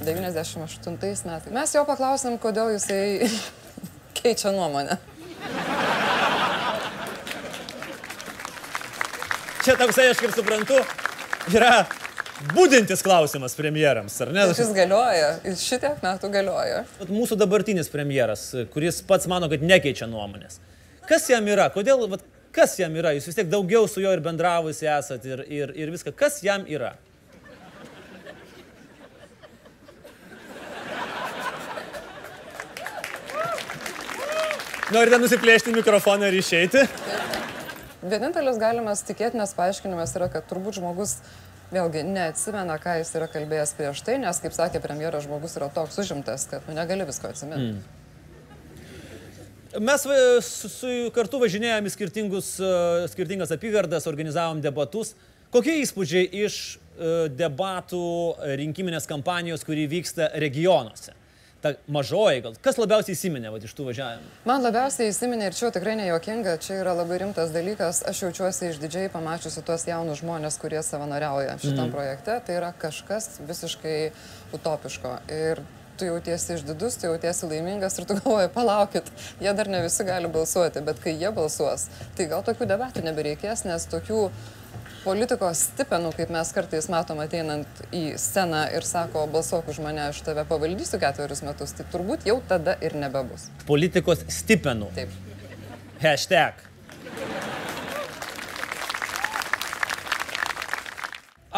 98 0.05 1.27
metais. 1.27 1.51
Mes 1.51 1.75
jo 1.75 1.83
paklausėm, 1.89 2.39
kodėl 2.41 2.71
jisai 2.77 3.27
keičia 4.21 4.55
nuomonę. 4.55 5.01
Čia 9.67 9.73
toksai, 9.75 10.05
aš 10.07 10.21
kaip 10.23 10.31
suprantu, 10.31 10.77
yra 11.51 11.81
būdintis 12.55 13.01
klausimas 13.03 13.51
premjerams, 13.57 14.13
ar 14.23 14.29
ne? 14.31 14.45
Šis 14.55 14.69
galioja, 14.71 15.33
jis 15.43 15.65
šitiek 15.67 15.97
metų 15.99 16.29
galioja. 16.31 16.85
Vat 17.01 17.11
Mūsų 17.11 17.35
dabartinis 17.41 17.91
premjeras, 17.91 18.45
kuris 18.71 19.01
pats 19.09 19.27
mano, 19.27 19.49
kad 19.51 19.65
nekeičia 19.67 20.07
nuomonės. 20.07 20.61
Kas 21.09 21.27
jam 21.27 21.51
yra? 21.51 21.65
Kodėl, 21.75 22.05
vat, 22.07 22.23
kas 22.55 22.77
jam 22.79 22.95
yra? 22.95 23.11
Jūs 23.17 23.27
vis 23.27 23.41
tiek 23.41 23.51
daugiau 23.51 23.91
su 23.91 23.99
juo 24.05 24.15
ir 24.15 24.23
bendravusi 24.23 24.87
esat 24.87 25.27
ir, 25.27 25.43
ir, 25.51 25.75
ir 25.75 25.91
viską. 25.91 26.15
Kas 26.15 26.39
jam 26.47 26.63
yra? 26.63 26.93
Norite 34.95 35.19
nusiplėšti 35.19 35.75
mikrofoną 35.75 36.31
ir 36.31 36.39
išeiti? 36.39 36.87
Vienintelis 38.07 38.57
galimas 38.61 39.03
tikėtinas 39.07 39.53
paaiškinimas 39.57 40.15
yra, 40.15 40.29
kad 40.31 40.47
turbūt 40.49 40.79
žmogus 40.79 41.17
vėlgi 41.73 42.03
neatsimena, 42.07 42.77
ką 42.79 42.97
jis 43.01 43.13
yra 43.19 43.27
kalbėjęs 43.31 43.73
prieš 43.77 44.01
tai, 44.07 44.17
nes, 44.23 44.39
kaip 44.43 44.55
sakė 44.55 44.81
premjeras, 44.83 45.25
žmogus 45.27 45.57
yra 45.59 45.67
toks 45.73 45.99
užimtas, 46.03 46.47
kad 46.51 46.67
nu, 46.69 46.75
negali 46.77 47.07
visko 47.07 47.31
atsiminti. 47.31 47.75
Mm. 47.75 48.05
Mes 49.83 50.05
va, 50.07 50.15
su, 50.41 50.69
su 50.71 50.91
kartu 51.13 51.41
važinėjom 51.41 51.85
į 51.85 51.91
e, 51.91 52.69
skirtingas 53.11 53.51
apygardas, 53.53 54.07
organizavom 54.09 54.61
debatus. 54.63 55.13
Kokie 55.53 55.75
įspūdžiai 55.83 56.29
iš 56.45 56.55
e, 56.75 57.27
debatų 57.35 57.99
e, 58.07 58.55
rinkiminės 58.63 59.05
kampanijos, 59.09 59.65
kuri 59.67 59.85
vyksta 59.91 60.31
regionuose? 60.39 61.13
Ta 61.61 61.71
mažoji, 61.87 62.41
gal 62.45 62.53
kas 62.61 62.77
labiausiai 62.77 63.15
įsiminė 63.17 63.51
va, 63.53 63.57
iš 63.63 63.73
tų 63.77 63.87
važiavimų? 63.89 64.27
Man 64.45 64.61
labiausiai 64.65 65.09
įsiminė 65.11 65.47
ir 65.49 65.57
čia 65.57 65.71
tikrai 65.73 65.95
nejuokinga, 65.99 66.57
čia 66.63 66.79
yra 66.83 66.93
labai 66.97 67.17
rimtas 67.23 67.49
dalykas. 67.55 68.03
Aš 68.07 68.21
jaučiuosi 68.27 68.69
išdidžiai 68.73 69.09
pamačiusi 69.13 69.63
tuos 69.65 69.87
jaunus 69.89 70.21
žmonės, 70.21 70.59
kurie 70.61 70.83
savanoriauja 70.83 71.57
šitam 71.59 71.87
Mhm. 71.87 71.91
projekte. 71.95 72.39
Tai 72.45 72.55
yra 72.61 72.73
kažkas 72.77 73.39
visiškai 73.47 74.11
utopiško. 74.53 75.17
Ir 75.33 75.61
tu 75.97 76.05
jautiesi 76.05 76.53
išdidus, 76.53 76.99
tu 77.01 77.07
jautiesi 77.09 77.47
laimingas 77.49 77.97
ir 77.99 78.05
tu 78.05 78.13
galvoji, 78.19 78.49
palaukit, 78.53 79.07
jie 79.41 79.53
dar 79.57 79.67
ne 79.67 79.81
visi 79.81 80.03
gali 80.05 80.27
balsuoti, 80.29 80.81
bet 80.85 80.99
kai 81.01 81.15
jie 81.17 81.31
balsuos, 81.33 81.87
tai 82.15 82.27
gal 82.29 82.43
tokių 82.45 82.67
debatų 82.69 83.01
nebereikės, 83.07 83.65
nes 83.65 83.87
tokių 83.89 84.27
politikos 85.07 85.61
stipenų, 85.69 86.11
kaip 86.17 86.31
mes 86.33 86.49
kartais 86.55 86.89
matom 86.91 87.21
ateinant 87.23 87.81
į 87.95 88.17
sceną 88.19 88.65
ir 88.75 88.85
sako, 88.87 89.23
balsuok 89.31 89.69
už 89.71 89.79
mane, 89.85 90.09
aš 90.11 90.19
tave 90.25 90.43
pavaldysiu 90.49 90.99
ketverius 90.99 91.43
metus, 91.47 91.73
tai 91.77 91.85
turbūt 91.93 92.27
jau 92.27 92.41
tada 92.49 92.75
ir 92.83 92.97
nebebus. 92.99 93.47
Politikos 93.69 94.25
stipenų. 94.31 94.89
Taip. 94.97 95.13
Hashtag. 96.01 96.59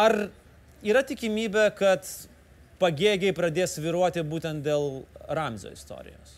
Ar 0.00 0.14
yra 0.86 1.02
tikimybė, 1.04 1.66
kad 1.76 2.06
pagėgiai 2.80 3.34
pradės 3.36 3.74
viruoti 3.82 4.22
būtent 4.24 4.62
dėl 4.64 5.02
Ramzio 5.28 5.74
istorijos? 5.74 6.36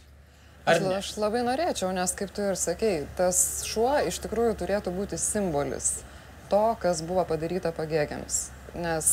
Ar 0.64 0.78
Aš, 0.78 0.80
ne? 0.82 0.94
aš 0.96 1.12
labai 1.18 1.42
norėčiau, 1.44 1.90
nes 1.94 2.16
kaip 2.16 2.32
tu 2.34 2.44
ir 2.46 2.56
sakei, 2.58 3.02
tas 3.18 3.36
šuo 3.66 3.92
iš 4.06 4.22
tikrųjų 4.24 4.56
turėtų 4.62 4.94
būti 4.94 5.18
simbolis 5.18 6.00
to, 6.52 6.64
kas 6.82 7.00
buvo 7.06 7.24
padaryta 7.28 7.72
pagėgiams. 7.74 8.42
Nes, 8.76 9.12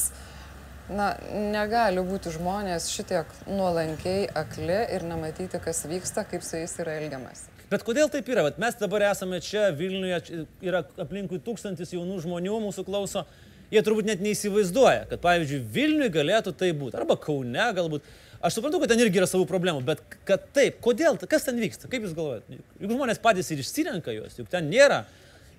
na, 0.92 1.14
negali 1.56 2.04
būti 2.04 2.34
žmonės 2.36 2.90
šitiek 2.92 3.32
nuolankiai 3.48 4.28
akli 4.44 4.82
ir 4.96 5.08
nematyti, 5.08 5.62
kas 5.64 5.86
vyksta, 5.88 6.26
kaip 6.28 6.44
su 6.44 6.60
jais 6.60 6.76
yra 6.84 7.00
elgiamas. 7.00 7.48
Bet 7.70 7.86
kodėl 7.86 8.10
taip 8.10 8.28
yra? 8.32 8.48
Vat 8.48 8.58
mes 8.62 8.78
dabar 8.80 9.06
esame 9.12 9.38
čia, 9.46 9.68
Vilniuje, 9.78 10.46
yra 10.66 10.82
aplinkui 11.00 11.38
tūkstantis 11.46 11.94
jaunų 11.94 12.18
žmonių 12.26 12.58
mūsų 12.66 12.86
klauso. 12.88 13.28
Jie 13.70 13.84
turbūt 13.86 14.08
net 14.10 14.24
neįsivaizduoja, 14.26 15.04
kad 15.12 15.22
pavyzdžiui 15.22 15.62
Vilniui 15.76 16.10
galėtų 16.10 16.56
tai 16.58 16.72
būti. 16.74 16.98
Arba 16.98 17.20
Kaune 17.22 17.68
galbūt. 17.78 18.08
Aš 18.42 18.56
suprantu, 18.56 18.80
kad 18.82 18.90
ten 18.90 19.04
irgi 19.04 19.20
yra 19.20 19.28
savų 19.30 19.46
problemų, 19.46 19.84
bet 19.86 20.02
kad 20.26 20.48
taip, 20.56 20.80
kodėl, 20.82 21.20
kas 21.30 21.46
ten 21.46 21.60
vyksta, 21.62 21.90
kaip 21.92 22.08
jūs 22.08 22.16
galvojate? 22.18 22.58
Juk 22.80 22.94
žmonės 22.96 23.20
patys 23.22 23.52
ir 23.52 23.62
išsirenka 23.62 24.16
juos, 24.16 24.38
juk 24.40 24.48
ten 24.50 24.72
nėra 24.72 25.04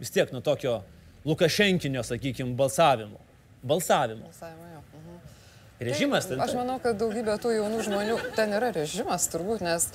vis 0.01 0.11
tiek 0.11 0.33
nuo 0.33 0.41
tokio 0.43 0.79
Lukašenkinio, 1.25 2.03
sakykime, 2.03 2.55
balsavimo. 2.55 3.19
Balsavimo. 3.63 4.25
Balsavimo, 4.25 4.67
jo. 4.75 4.83
Mhm. 4.99 5.19
Režimas 5.81 6.27
Tai 6.27 6.37
ten. 6.37 6.45
Aš 6.45 6.55
manau, 6.57 6.79
kad 6.81 6.97
daugybė 7.01 7.37
tų 7.41 7.53
jaunų 7.57 7.83
žmonių, 7.85 8.17
ten 8.37 8.53
yra 8.57 8.71
režimas 8.73 9.29
turbūt, 9.33 9.61
nes, 9.65 9.87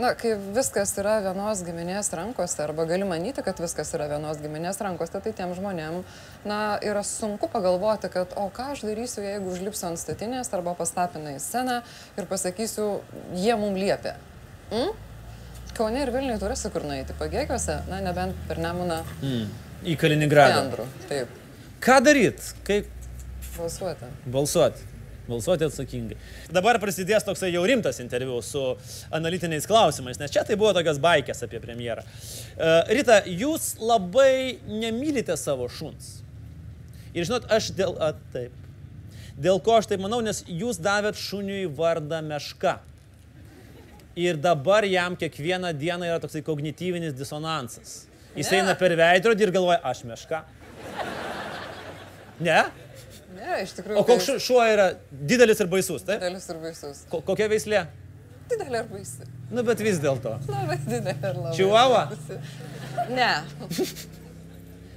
na, 0.00 0.14
kai 0.16 0.34
viskas 0.56 0.92
yra 1.00 1.18
vienos 1.24 1.62
giminės 1.64 2.12
rankose, 2.16 2.60
arba 2.64 2.84
gali 2.88 3.08
manyti, 3.08 3.44
kad 3.44 3.60
viskas 3.60 3.92
yra 3.96 4.10
vienos 4.12 4.40
giminės 4.44 4.80
rankose, 4.84 5.20
tai 5.24 5.32
tiem 5.36 5.52
žmonėm, 5.56 6.02
na, 6.48 6.60
yra 6.84 7.04
sunku 7.04 7.48
pagalvoti, 7.52 8.12
kad, 8.12 8.36
o 8.40 8.48
ką 8.52 8.70
aš 8.74 8.84
darysiu, 8.88 9.24
jeigu 9.24 9.52
užlipsiu 9.52 9.88
ant 9.90 10.00
statinės 10.00 10.52
arba 10.52 10.76
pastapinu 10.76 11.32
į 11.36 11.40
sceną 11.40 11.80
ir 12.16 12.28
pasakysiu, 12.28 12.88
jie 13.36 13.56
mum 13.60 13.76
liepia. 13.80 14.18
Mm? 14.72 14.96
Kaune 15.74 16.04
ir 16.04 16.12
Vilniuje 16.14 16.38
turėsi 16.38 16.70
kur 16.70 16.84
nueiti, 16.86 17.16
pagėgiuose, 17.18 17.80
na, 17.90 18.00
nebent 18.04 18.36
per 18.48 18.60
Nemuną. 18.62 19.00
Mm. 19.20 19.63
Į 19.84 19.96
Kaliningradą. 20.00 20.64
Andrų, 20.64 20.88
taip, 21.10 21.40
Ką 21.84 21.98
daryt? 22.00 22.40
Kaip 22.64 22.86
balsuoti. 23.58 24.06
balsuoti? 24.32 24.90
Balsuoti 25.28 25.64
atsakingai. 25.64 26.16
Dabar 26.52 26.76
prasidės 26.80 27.24
toksai 27.24 27.50
jau 27.52 27.62
rimtas 27.68 28.00
interviu 28.00 28.38
su 28.44 28.60
analitiniais 29.14 29.64
klausimais, 29.68 30.18
nes 30.20 30.32
čia 30.32 30.42
tai 30.44 30.56
buvo 30.60 30.72
tokios 30.76 31.00
baikės 31.00 31.44
apie 31.46 31.60
premjerą. 31.60 32.04
Rita, 32.92 33.22
jūs 33.28 33.74
labai 33.80 34.60
nemylite 34.68 35.36
savo 35.40 35.68
šuns. 35.72 36.18
Ir 37.16 37.28
žinot, 37.28 37.48
aš 37.52 37.70
dėl... 37.76 37.96
A, 38.00 38.12
taip. 38.34 38.52
Dėl 39.40 39.60
ko 39.64 39.78
aš 39.80 39.88
taip 39.90 40.02
manau, 40.04 40.20
nes 40.24 40.42
jūs 40.48 40.80
davėt 40.82 41.18
šuniui 41.20 41.66
vardą 41.72 42.20
meška. 42.24 42.78
Ir 44.16 44.36
dabar 44.38 44.84
jam 44.86 45.16
kiekvieną 45.18 45.72
dieną 45.76 46.06
yra 46.06 46.20
toksai 46.22 46.44
kognityvinis 46.46 47.16
disonansas. 47.16 48.04
Jis 48.36 48.50
Ne. 48.50 48.58
eina 48.60 48.74
per 48.78 48.90
veidrodį 48.98 49.46
ir 49.48 49.52
galvoja, 49.54 49.80
aš 49.86 50.04
meška. 50.08 50.42
Ne? 52.40 52.64
Ne, 53.36 53.60
iš 53.62 53.74
tikrųjų. 53.78 53.98
O 54.00 54.04
koks 54.08 54.26
tai 54.26 54.34
šu- 54.34 54.40
šuo 54.42 54.62
yra 54.72 54.88
didelis 55.10 55.60
ir 55.60 55.68
baisus, 55.70 56.02
taip? 56.06 56.20
Didelis 56.22 56.48
ir 56.50 56.58
baisus. 56.62 57.04
Ko, 57.10 57.20
kokia 57.22 57.46
veislė? 57.52 57.84
Didelė 58.50 58.82
ir 58.82 58.88
baisi. 58.90 59.26
Nu, 59.50 59.62
bet 59.66 59.78
vis 59.84 59.98
dėlto. 60.02 60.34
Labai 60.50 60.76
didelė 60.82 61.14
ir 61.30 61.38
labai. 61.44 61.54
Baisi. 62.10 62.40
Ne. 63.14 63.30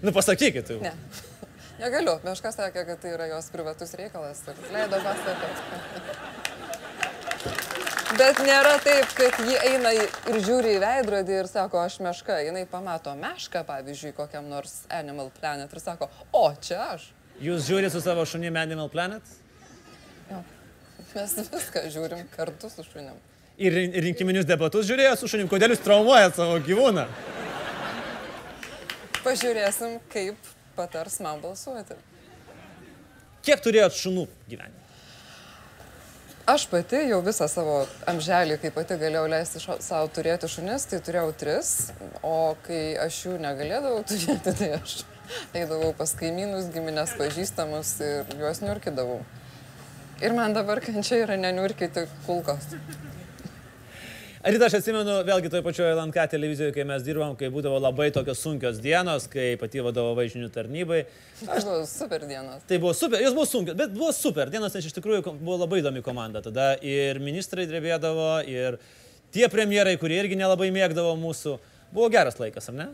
Nu, 0.05 0.11
pasakykit 0.13 0.67
jau. 0.69 0.75
Ne. 0.81 0.91
Negaliu. 1.79 2.19
Meška 2.25 2.51
sakė, 2.53 2.83
kad 2.85 2.99
tai 3.01 3.15
yra 3.15 3.25
jos 3.31 3.47
privatus 3.53 3.93
reikalas 3.97 4.43
ir 4.47 4.59
leido 4.73 4.99
pasakyti. 5.01 6.17
Bet 8.17 8.39
nėra 8.41 8.77
taip, 8.81 9.09
kad 9.17 9.35
ji 9.45 9.57
eina 9.67 9.91
ir 9.93 10.37
žiūri 10.41 10.71
į 10.77 10.79
veidrodį 10.81 11.35
ir 11.41 11.49
sako, 11.49 11.81
aš 11.85 11.99
meška. 12.01 12.39
Jis 12.41 12.69
pamato 12.71 13.11
mešką, 13.19 13.61
pavyzdžiui, 13.67 14.13
kokiam 14.17 14.47
nors 14.49 14.79
Animal 14.89 15.29
Planet 15.39 15.73
ir 15.75 15.81
sako, 15.83 16.07
o 16.33 16.47
čia 16.61 16.79
aš. 16.95 17.09
Jūs 17.43 17.67
žiūrite 17.67 17.91
su 17.93 18.01
savo 18.01 18.23
šunimi 18.25 18.57
Animal 18.57 18.89
Planet? 18.89 19.21
Jo. 20.31 20.41
Mes 21.13 21.35
viską 21.53 21.83
žiūrim 21.93 22.25
kartu 22.33 22.69
su 22.73 22.83
šunim. 22.87 23.19
Ir 23.57 23.73
rin- 23.73 23.93
rinkiminius 24.07 24.45
debatus 24.49 24.85
žiūrėjo 24.89 25.13
su 25.17 25.29
šunim. 25.31 25.47
Kodėl 25.49 25.73
jūs 25.75 25.83
traumuojat 25.85 26.35
savo 26.37 26.57
gyvūną? 26.65 27.05
Pažiūrėsim, 29.23 29.99
kaip 30.13 30.49
patars 30.77 31.19
man 31.25 31.41
balsuoti. 31.43 31.97
Kiek 33.45 33.61
turėjot 33.63 33.95
šunų 33.97 34.27
gyvenime? 34.49 34.86
Aš 36.47 36.63
pati 36.71 37.01
jau 37.09 37.17
visą 37.19 37.43
savo 37.51 37.73
amželį, 38.07 38.55
kai 38.61 38.69
pati 38.71 38.95
galėjau 39.01 39.25
leisti 39.27 39.59
savo 39.59 40.05
turėti 40.15 40.47
šunis, 40.47 40.85
tai 40.87 41.01
turėjau 41.03 41.33
tris, 41.35 41.71
o 42.23 42.55
kai 42.63 42.95
aš 43.03 43.17
jų 43.25 43.33
negalėdavau 43.43 44.05
turėti, 44.07 44.53
tai 44.55 44.69
aš 44.77 44.93
eidavau 45.51 45.91
pas 45.99 46.15
kaimynus, 46.15 46.69
giminės 46.71 47.17
pažįstamus 47.19 47.91
ir 48.07 48.31
juos 48.39 48.63
niurkidavau. 48.63 49.19
Ir 50.23 50.37
man 50.39 50.55
dabar 50.55 50.79
kančia 50.87 51.19
yra 51.25 51.35
neniurkyti 51.35 52.07
kulkos. 52.23 52.71
Rita, 54.47 54.69
aš 54.69 54.77
atsimenu, 54.77 55.11
vėlgi 55.27 55.49
toje 55.51 55.59
pačioje 55.65 55.91
LNK 55.91 56.23
televizijoje, 56.31 56.71
kai 56.71 56.85
mes 56.87 57.01
dirbam, 57.03 57.33
kai 57.35 57.49
būdavo 57.51 57.81
labai 57.83 58.05
tokios 58.15 58.39
sunkios 58.39 58.77
dienos, 58.79 59.25
kai 59.27 59.57
pati 59.59 59.81
vadovavai 59.83 60.29
žinių 60.31 60.47
tarnybai. 60.55 61.01
Aš 61.51 61.65
buvau 61.67 61.81
super 61.89 62.23
dienos. 62.29 62.61
Tai 62.69 62.77
buvo 62.79 62.93
super, 62.95 63.19
jos 63.25 63.35
buvo 63.35 63.43
sunkios, 63.49 63.75
bet 63.75 63.91
buvo 63.91 64.13
super 64.15 64.47
dienos, 64.53 64.71
nes 64.71 64.87
iš 64.87 64.95
tikrųjų 64.95 65.33
buvo 65.33 65.57
labai 65.65 65.81
įdomi 65.81 65.99
komanda. 66.05 66.39
Tada 66.45 66.69
ir 66.79 67.19
ministrai 67.19 67.67
drebėdavo, 67.67 68.29
ir 68.47 68.79
tie 69.35 69.51
premjerai, 69.51 69.97
kurie 69.99 70.21
irgi 70.21 70.39
nelabai 70.39 70.71
mėgdavo 70.71 71.11
mūsų. 71.19 71.57
Buvo 71.91 72.07
geras 72.15 72.39
laikas, 72.39 72.71
ar 72.71 72.79
ne? 72.79 72.87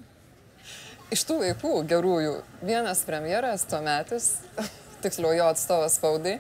Iš 1.14 1.28
tų 1.30 1.38
vaikų 1.44 1.76
gerųjų 1.94 2.34
vienas 2.66 3.06
premjeras 3.06 3.70
tuometis, 3.70 4.40
tiksliau 5.06 5.38
jo 5.38 5.54
atstovas 5.54 6.02
spaudai, 6.02 6.40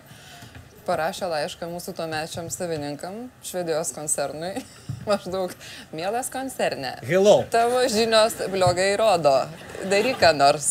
parašė 0.87 1.29
laišką 1.31 1.67
mūsų 1.71 1.93
tuomečiam 1.97 2.49
savininkam, 2.53 3.27
švedijos 3.45 3.93
koncernui. 3.95 4.53
Maždaug, 5.09 5.53
mielas 5.95 6.29
koncerne. 6.33 6.95
Hello. 7.07 7.41
Tavo 7.51 7.81
žinios 7.91 8.37
blogai 8.53 8.93
rodo. 8.99 9.35
Daryk 9.91 10.19
ką 10.21 10.33
nors. 10.37 10.69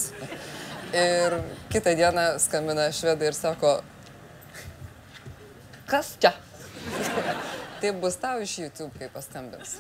Ir 0.92 1.38
kitą 1.72 1.94
dieną 1.96 2.26
skambina 2.42 2.90
švedai 2.92 3.30
ir 3.30 3.36
sako, 3.36 3.78
kas 5.88 6.14
čia? 6.20 6.34
Tai 7.82 7.94
bus 7.98 8.18
tau 8.20 8.42
iš 8.44 8.58
YouTube, 8.62 8.92
kai 8.98 9.08
paskambins. 9.10 9.78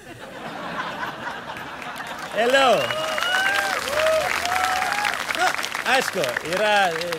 Hello. 2.32 3.20
Aišku, 5.82 6.22
yra, 6.52 6.74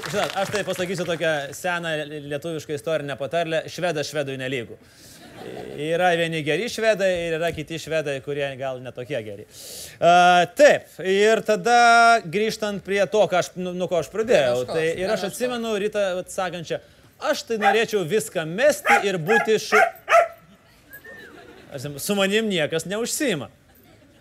žinot, 0.07 0.35
aš 0.39 0.51
tai 0.53 0.61
pasakysiu 0.63 1.03
tokią 1.07 1.31
seną 1.51 1.89
lietuvišką 2.31 2.77
istorinę 2.77 3.17
patarlę, 3.19 3.65
švedas 3.67 4.07
švedui 4.07 4.37
nelygų. 4.39 4.77
Yra 5.83 6.13
vieni 6.15 6.39
geri 6.45 6.69
švedai 6.71 7.09
ir 7.25 7.35
yra 7.35 7.49
kiti 7.51 7.75
švedai, 7.81 8.15
kurie 8.23 8.45
gal 8.55 8.79
netokie 8.79 9.19
geri. 9.25 9.43
Uh, 9.43 10.45
taip, 10.55 10.87
ir 11.03 11.41
tada 11.43 12.21
grįžtant 12.23 12.85
prie 12.85 13.01
to, 13.11 13.25
ką 13.27 13.41
aš, 13.41 13.51
nu, 13.59 13.73
nuo 13.75 13.89
ko 13.91 13.99
aš 13.99 14.07
pradėjau, 14.13 14.61
Prie 14.61 14.69
meškos, 14.69 14.79
tai 14.79 15.03
ir 15.03 15.11
aš 15.17 15.27
atsimenu 15.27 15.75
rytą 15.83 16.05
sakančią, 16.31 16.79
aš 17.33 17.43
tai 17.49 17.59
norėčiau 17.65 18.05
viską 18.07 18.47
mesti 18.47 19.01
ir 19.09 19.19
būti 19.19 19.59
šu... 19.59 19.83
Aš, 21.75 21.89
su 22.05 22.15
manim 22.15 22.47
niekas 22.47 22.87
neužsima. 22.87 23.51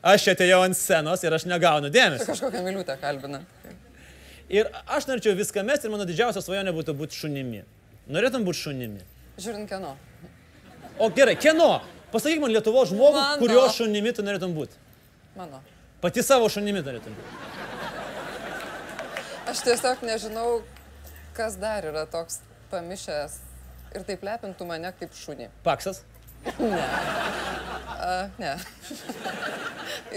Aš 0.03 0.33
atėjau 0.33 0.65
ant 0.67 0.75
scenos 0.75 1.23
ir 1.23 1.35
aš 1.37 1.45
negaunu 1.47 1.93
dėmesio. 1.95 2.27
kažkokią 2.27 2.65
miliutę 2.67 2.97
kalbina. 2.99 3.45
Ir 4.53 4.69
aš 4.85 5.07
norėčiau 5.09 5.33
viską 5.39 5.63
mesti 5.65 5.89
ir 5.89 5.93
mano 5.95 6.05
didžiausia 6.09 6.43
svajonė 6.45 6.75
būtų 6.77 6.93
būti 6.99 7.17
šunimi. 7.17 7.63
Norėtum 8.13 8.45
būti 8.45 8.59
šunimi. 8.67 9.01
Žiūrint 9.41 9.71
kieno. 9.71 9.95
O 11.01 11.09
gerai, 11.17 11.39
kieno? 11.41 11.81
Pasakyk 12.13 12.43
man 12.43 12.53
Lietuvo 12.53 12.83
žmogų, 12.85 13.17
Mano. 13.17 13.39
kurio 13.41 13.63
šunimi 13.73 14.13
tu 14.13 14.21
norėtum 14.27 14.53
būti. 14.53 14.77
Mano. 15.39 15.63
Pati 16.05 16.21
savo 16.27 16.51
šunimi 16.53 16.83
norėtum 16.85 17.17
būti. 17.17 17.33
Aš 19.49 19.65
tiesiog 19.65 20.05
nežinau, 20.05 20.61
kas 21.37 21.57
dar 21.61 21.89
yra 21.89 22.05
toks 22.13 22.43
pamišęs 22.71 23.39
ir 23.97 24.05
taip 24.09 24.23
lepintų 24.29 24.69
mane 24.69 24.93
kaip 25.01 25.17
šunį. 25.17 25.49
Paksas. 25.65 26.03
Ne. 26.59 26.83
A, 28.03 28.15
ne. 28.39 28.53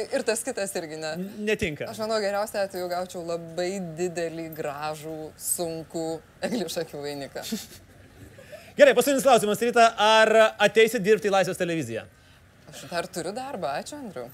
Ir 0.10 0.24
tas 0.26 0.42
kitas 0.46 0.74
irgi 0.80 0.98
ne. 1.00 1.12
Netinka. 1.46 1.88
Aš 1.92 2.00
manau, 2.02 2.18
geriausia 2.24 2.66
atveju 2.66 2.90
gaučiau 2.92 3.22
labai 3.28 3.78
didelį, 3.98 4.48
gražų, 4.58 5.18
sunkų 5.40 6.08
eglišakių 6.50 7.04
vainiką. 7.06 7.46
Gerai, 8.76 8.92
paskutinis 8.98 9.24
klausimas, 9.24 9.62
Ryta, 9.64 9.86
ar 10.02 10.34
ateisi 10.66 11.00
dirbti 11.00 11.30
į 11.30 11.36
Laisvės 11.38 11.62
televiziją? 11.62 12.04
Aš 12.74 12.88
dar 12.92 13.08
turiu 13.08 13.32
darbą, 13.36 13.78
ačiū 13.80 13.96
Andriu. 14.02 14.26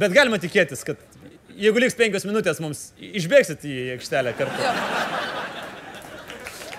Bet 0.00 0.16
galima 0.16 0.40
tikėtis, 0.42 0.82
kad 0.86 0.98
jeigu 1.54 1.82
liks 1.84 1.98
penkios 1.98 2.26
minutės, 2.26 2.58
mums 2.64 2.88
išbėgsit 2.96 3.66
į 3.68 3.76
aikštelę 3.98 4.34
kartu. 4.38 4.70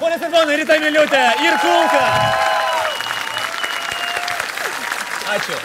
Pone 0.01 0.17
ir 0.17 0.63
Rita 0.63 0.79
Miliutė 0.81 1.27
ir 1.45 1.61
Kulka. 1.61 2.50
Ačiū. 5.32 5.55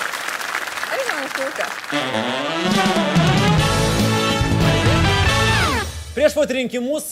Einam, 0.94 1.24
kulka. 1.34 1.64
Prieš 6.14 6.36
pat 6.38 6.52
rinkimus 6.54 7.08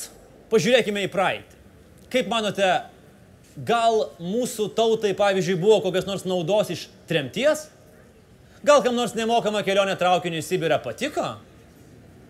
pažiūrėkime 0.52 1.02
į 1.02 1.11
praeitį. 1.11 1.59
Kaip 2.14 2.30
manote, 2.30 2.68
gal 3.66 4.05
mūsų 4.22 4.68
tautai, 4.78 5.11
pavyzdžiui, 5.18 5.59
buvo 5.59 5.80
kokios 5.82 6.07
nors 6.07 6.22
naudos 6.30 6.70
iš 6.70 6.86
tremties? 7.11 7.66
Gal 8.62 8.86
kam 8.86 8.94
nors 8.94 9.18
nemokama 9.18 9.64
kelionė 9.66 9.98
traukiniu 9.98 10.38
į 10.38 10.46
Sibirą 10.46 10.78
patiko? 10.84 11.34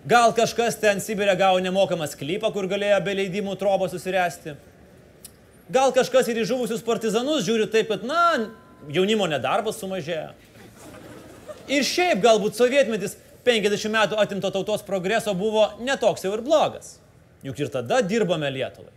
Gal 0.09 0.33
kažkas 0.33 0.81
ten 0.81 1.05
Sibirė 1.05 1.37
gavo 1.37 1.61
nemokamą 1.61 2.09
sklypą, 2.09 2.49
kur 2.57 2.65
galėjo 2.73 3.05
be 3.05 3.21
leidimų 3.21 3.61
trobą 3.61 3.93
susiresti? 3.93 4.57
Gal 5.69 5.93
kažkas 5.93 6.33
ir 6.33 6.41
į 6.41 6.49
žuvusius 6.49 6.85
partizanus 6.85 7.45
žiūri 7.45 7.69
taip, 7.73 7.93
kad, 7.93 8.09
na, 8.09 8.25
jaunimo 8.93 9.29
nedarbas 9.31 9.79
sumažėjo. 9.81 10.33
Ir 11.71 11.87
šiaip 11.89 12.21
galbūt 12.25 12.59
sovietmetis 12.59 13.17
50 13.45 13.93
metų 13.93 14.19
atimto 14.21 14.51
tautos 14.53 14.85
progreso 14.85 15.35
buvo 15.37 15.71
netoks 15.81 16.25
jau 16.25 16.35
ir 16.37 16.43
blogas. 16.45 16.99
Juk 17.45 17.61
ir 17.61 17.73
tada 17.73 18.01
dirbome 18.05 18.49
Lietuvai. 18.53 18.93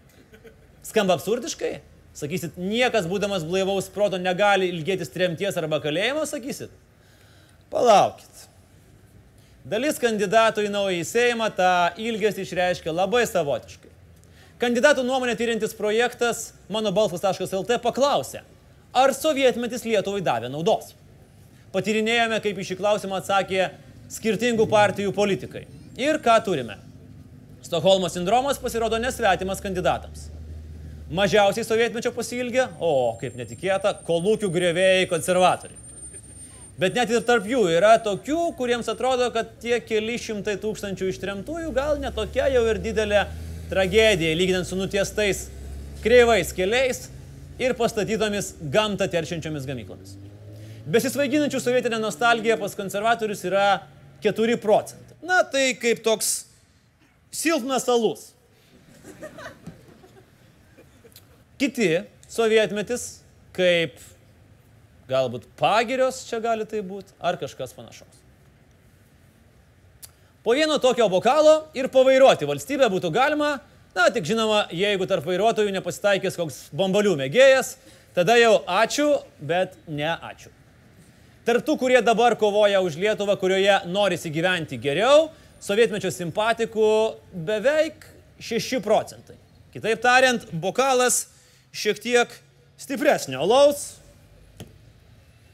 Skamba 0.87 1.17
absurdiškai? 1.17 1.77
Sakysit, 2.17 2.55
niekas 2.57 3.05
būdamas 3.09 3.43
blaivaus 3.45 3.91
proto 3.93 4.17
negali 4.17 4.71
ilgėtis 4.71 5.11
tremties 5.13 5.57
arba 5.59 5.81
kalėjimo, 5.83 6.23
sakysit? 6.25 6.71
Palaukit. 7.69 8.47
Dalis 9.67 9.99
kandidatų 9.99 10.63
į 10.63 10.71
naują 10.71 11.03
Seimą 11.05 11.49
tą 11.53 11.71
ilgesį 11.99 12.45
išreiškia 12.45 12.93
labai 12.95 13.25
savotiškai. 13.27 13.91
Kandidatų 14.57 15.03
nuomonę 15.05 15.35
tyrintis 15.37 15.75
projektas 15.77 16.53
mano 16.71 16.93
balsas.lt 16.95 17.77
paklausė, 17.83 18.41
ar 18.95 19.13
sovietmetis 19.15 19.85
Lietuvai 19.87 20.21
davė 20.25 20.51
naudos. 20.51 20.93
Patyrinėjome, 21.73 22.39
kaip 22.43 22.57
į 22.57 22.67
šį 22.69 22.77
klausimą 22.79 23.19
atsakė 23.21 23.69
skirtingų 24.11 24.67
partijų 24.71 25.11
politikai. 25.15 25.65
Ir 25.99 26.21
ką 26.23 26.37
turime? 26.45 26.77
Stokholmo 27.65 28.07
sindromas 28.09 28.59
pasirodo 28.61 28.99
nesvetimas 29.01 29.59
kandidatams. 29.63 30.29
Mažiausiai 31.11 31.65
sovietmečio 31.67 32.11
pasilgė, 32.15 32.67
o 32.83 33.15
kaip 33.19 33.35
netikėta, 33.39 33.93
kolūkių 34.07 34.49
grėvėjai 34.51 35.09
konservatoriai. 35.11 35.83
Bet 36.77 36.93
net 36.93 37.09
ir 37.09 37.23
tarp 37.25 37.47
jų 37.49 37.63
yra 37.73 37.95
tokių, 38.05 38.51
kuriems 38.57 38.87
atrodo, 38.91 39.31
kad 39.33 39.55
tie 39.63 39.79
keli 39.81 40.19
šimtai 40.21 40.59
tūkstančių 40.61 41.07
ištremtųjų 41.09 41.71
gal 41.73 41.97
netokia 41.97 42.51
jau 42.53 42.61
ir 42.69 42.77
didelė 42.83 43.23
tragedija, 43.71 44.35
lyginant 44.37 44.69
su 44.69 44.77
nutiestais 44.77 45.47
kreivais 46.03 46.53
keliais 46.53 47.07
ir 47.59 47.75
pastatytomis 47.77 48.53
gamtą 48.73 49.07
teršiančiomis 49.11 49.65
gamyklomis. 49.67 50.15
Besisvaiginančių 50.87 51.59
sovietinę 51.59 51.99
nostalgiją 51.99 52.57
pas 52.61 52.75
konservatorius 52.77 53.43
yra 53.49 53.67
4 54.23 54.57
procentai. 54.61 55.17
Na 55.21 55.41
tai 55.43 55.73
kaip 55.79 56.03
toks 56.05 56.45
silpnas 57.33 57.87
alus. 57.91 58.31
Kiti 61.57 61.89
sovietmetis 62.29 63.17
kaip 63.57 63.97
galbūt 65.09 65.47
pagirios 65.59 66.21
čia 66.27 66.39
gali 66.43 66.67
tai 66.69 66.83
būti, 66.85 67.15
ar 67.19 67.39
kažkas 67.39 67.73
panašaus. 67.75 68.23
Po 70.43 70.53
vieno 70.55 70.77
tokio 70.79 71.09
bokalo 71.11 71.65
ir 71.75 71.89
pavairuoti 71.91 72.47
valstybę 72.47 72.87
būtų 72.91 73.11
galima, 73.11 73.57
na 73.97 74.09
tik 74.13 74.27
žinoma, 74.29 74.65
jeigu 74.73 75.07
tarp 75.09 75.25
vairuotojų 75.25 75.73
nepasitaikys 75.73 76.37
koks 76.37 76.59
bombalių 76.77 77.15
mėgėjas, 77.23 77.75
tada 78.15 78.37
jau 78.37 78.59
ačiū, 78.69 79.07
bet 79.41 79.73
ne 79.89 80.11
ačiū. 80.13 80.51
Tarptų, 81.47 81.77
kurie 81.79 81.99
dabar 82.03 82.35
kovoja 82.37 82.81
už 82.83 82.99
Lietuvą, 82.99 83.37
kurioje 83.39 83.79
norisi 83.89 84.29
gyventi 84.33 84.77
geriau, 84.83 85.29
sovietmečio 85.63 86.11
simpatikų 86.13 86.89
beveik 87.47 88.05
6 88.43 88.81
procentai. 88.85 89.37
Kitaip 89.73 90.03
tariant, 90.03 90.45
bokalas 90.51 91.25
šiek 91.73 92.01
tiek 92.03 92.35
stipresnio 92.77 93.41
alaus 93.45 93.95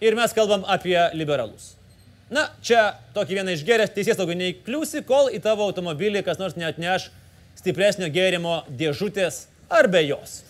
ir 0.04 0.18
mes 0.20 0.36
kalbam 0.36 0.66
apie 0.68 0.98
liberalus. 1.16 1.74
Na, 2.34 2.48
čia 2.66 2.96
tokį 3.14 3.40
vieną 3.40 3.54
išgeręs 3.54 3.94
teisės 3.94 4.18
saugai 4.18 4.36
neįkliūsi, 4.40 5.04
kol 5.06 5.30
į 5.30 5.44
tavo 5.44 5.68
automobilį 5.70 6.24
kas 6.26 6.42
nors 6.42 6.58
neatneš 6.58 7.12
stipresnio 7.64 8.10
gėrimo 8.12 8.62
dėžutės 8.68 9.46
ar 9.72 9.88
be 9.88 10.02
jos. 10.04 10.42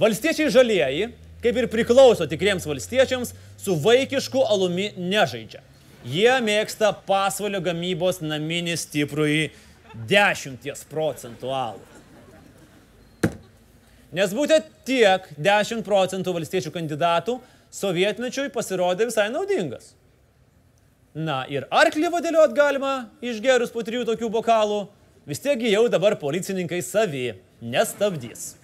Valstiečiai 0.00 0.48
žalieji, 0.54 1.10
kaip 1.44 1.58
ir 1.60 1.68
priklauso 1.68 2.24
tikriems 2.30 2.64
valstiečiams, 2.68 3.34
su 3.60 3.76
vaikišku 3.82 4.44
alumi 4.48 4.92
nežaidžia. 4.96 5.60
Jie 6.08 6.30
mėgsta 6.46 6.92
pasvalio 7.04 7.60
gamybos 7.60 8.22
naminį 8.22 8.78
stiprųjį 8.78 9.48
10 10.08 10.86
procentų 10.88 11.52
alų. 11.52 11.84
Nes 14.14 14.32
būtent 14.32 14.70
tiek 14.88 15.26
10 15.36 15.84
procentų 15.84 16.32
valstiečių 16.38 16.72
kandidatų 16.72 17.40
sovietmečiui 17.74 18.48
pasirodė 18.54 19.10
visai 19.10 19.28
naudingas. 19.34 19.92
Na 21.12 21.42
ir 21.50 21.66
arklį 21.74 22.12
vadėliot 22.14 22.54
galima 22.56 23.10
išgerus 23.20 23.74
po 23.74 23.82
trijų 23.84 24.06
tokių 24.08 24.30
bokalų, 24.32 24.86
vis 25.28 25.42
tiekgi 25.44 25.74
jau 25.74 25.84
dabar 25.92 26.16
policininkai 26.16 26.80
savi 26.82 27.34
nestabdys. 27.60 28.54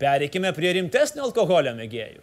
Pereikime 0.00 0.52
prie 0.56 0.74
rimtesnio 0.76 1.24
alkoholio 1.24 1.72
mėgėjų. 1.76 2.20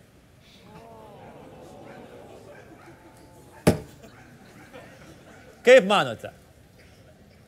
Kaip 5.68 5.90
manote, 5.90 6.30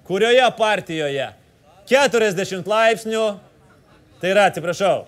kurioje 0.09 0.43
partijoje 0.57 1.29
40 1.87 2.67
laipsnių, 2.67 3.23
tai 4.19 4.33
yra, 4.33 4.49
atsiprašau, 4.49 5.05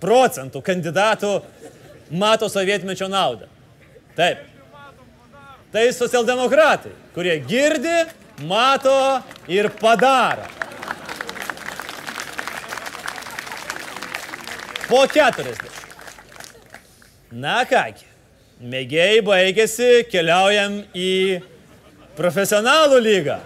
procentų 0.00 0.62
kandidatų 0.64 1.34
mato 2.16 2.48
sovietmečio 2.48 3.10
naudą? 3.12 3.50
Taip. 4.16 4.46
Tai 5.74 5.84
socialdemokratai, 5.92 6.94
kurie 7.14 7.36
girdi, 7.44 7.98
mato 8.42 9.22
ir 9.48 9.70
padaro. 9.70 10.46
Po 14.88 15.06
40. 15.08 15.70
Na 17.34 17.64
kągi, 17.66 18.04
mėgėjai 18.62 19.22
baigėsi, 19.26 19.90
keliaujam 20.10 20.82
į 20.94 21.40
profesionalų 22.18 23.00
lygą. 23.02 23.38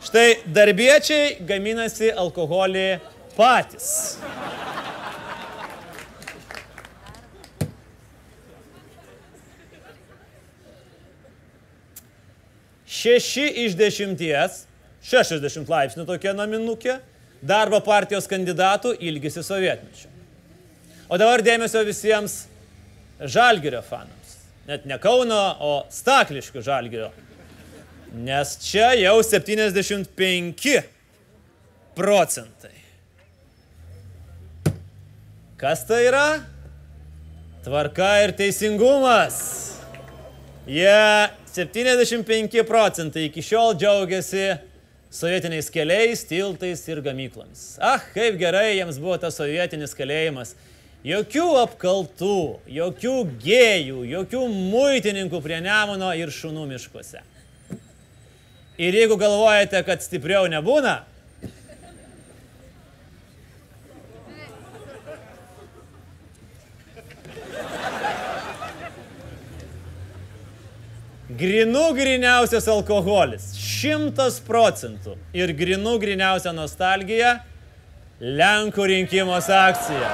Štai 0.00 0.28
darbiečiai 0.48 1.36
gaminasi 1.44 2.08
alkoholį 2.16 2.86
patys. 3.36 3.90
Šeši 12.90 13.46
iš 13.66 13.76
dešimties, 13.78 14.64
60 15.06 15.70
laipsnių 15.70 16.04
tokia 16.08 16.34
naminukė, 16.34 16.98
darbo 17.40 17.78
partijos 17.84 18.26
kandidatų 18.30 18.96
ilgisi 18.98 19.44
sovietmečio. 19.46 20.10
O 21.10 21.18
dabar 21.18 21.42
dėmesio 21.42 21.84
visiems 21.86 22.44
žalgerio 23.20 23.82
fanams. 23.86 24.36
Net 24.66 24.84
ne 24.86 24.98
Kauno, 25.02 25.40
o 25.58 25.72
Stakliškių 25.90 26.62
žalgerio. 26.66 27.10
Nes 28.10 28.56
čia 28.62 28.92
jau 28.98 29.16
75 29.22 30.82
procentai. 31.94 32.74
Kas 35.60 35.82
tai 35.86 36.04
yra? 36.08 36.28
Tvarka 37.62 38.14
ir 38.24 38.34
teisingumas. 38.38 39.79
Jie 40.70 41.28
75 41.50 42.62
procentai 42.62 43.24
iki 43.26 43.42
šiol 43.42 43.72
džiaugiasi 43.74 44.44
sovietiniais 45.10 45.66
keliais, 45.74 46.20
tiltais 46.22 46.84
ir 46.86 47.00
gamyklomis. 47.02 47.72
Ah, 47.82 47.98
kaip 48.14 48.36
gerai 48.38 48.76
jiems 48.76 49.00
buvo 49.02 49.16
tas 49.18 49.34
sovietinis 49.40 49.96
kalėjimas. 49.98 50.54
Jokių 51.02 51.46
apkaltų, 51.64 52.36
jokių 52.70 53.16
gėjų, 53.42 54.04
jokių 54.12 54.44
muitininkų 54.70 55.40
prie 55.42 55.58
Nemuno 55.64 56.12
ir 56.14 56.30
šunų 56.30 56.68
miškuose. 56.70 57.24
Ir 58.78 58.94
jeigu 58.94 59.18
galvojate, 59.18 59.82
kad 59.88 60.06
stipriau 60.06 60.46
nebūna, 60.52 61.00
Grinų 71.30 71.92
griniausias 71.94 72.64
alkoholis. 72.66 73.52
Šimtas 73.54 74.40
procentų. 74.42 75.14
Ir 75.36 75.52
grinų 75.54 75.92
griniausia 76.02 76.50
nostalgija- 76.50 77.36
Lenkų 78.40 78.86
rinkimos 78.90 79.46
akcija. 79.46 80.10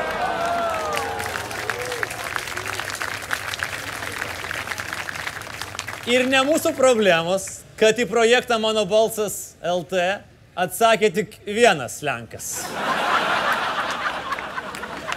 Ir 6.06 6.28
ne 6.28 6.44
mūsų 6.44 6.74
problemos, 6.76 7.62
kad 7.80 7.96
į 7.96 8.06
projektą 8.06 8.60
Mano 8.60 8.84
balsas 8.84 9.56
LT 9.64 10.20
atsakė 10.54 11.14
tik 11.14 11.40
vienas 11.46 12.02
Lenkas. 12.02 12.66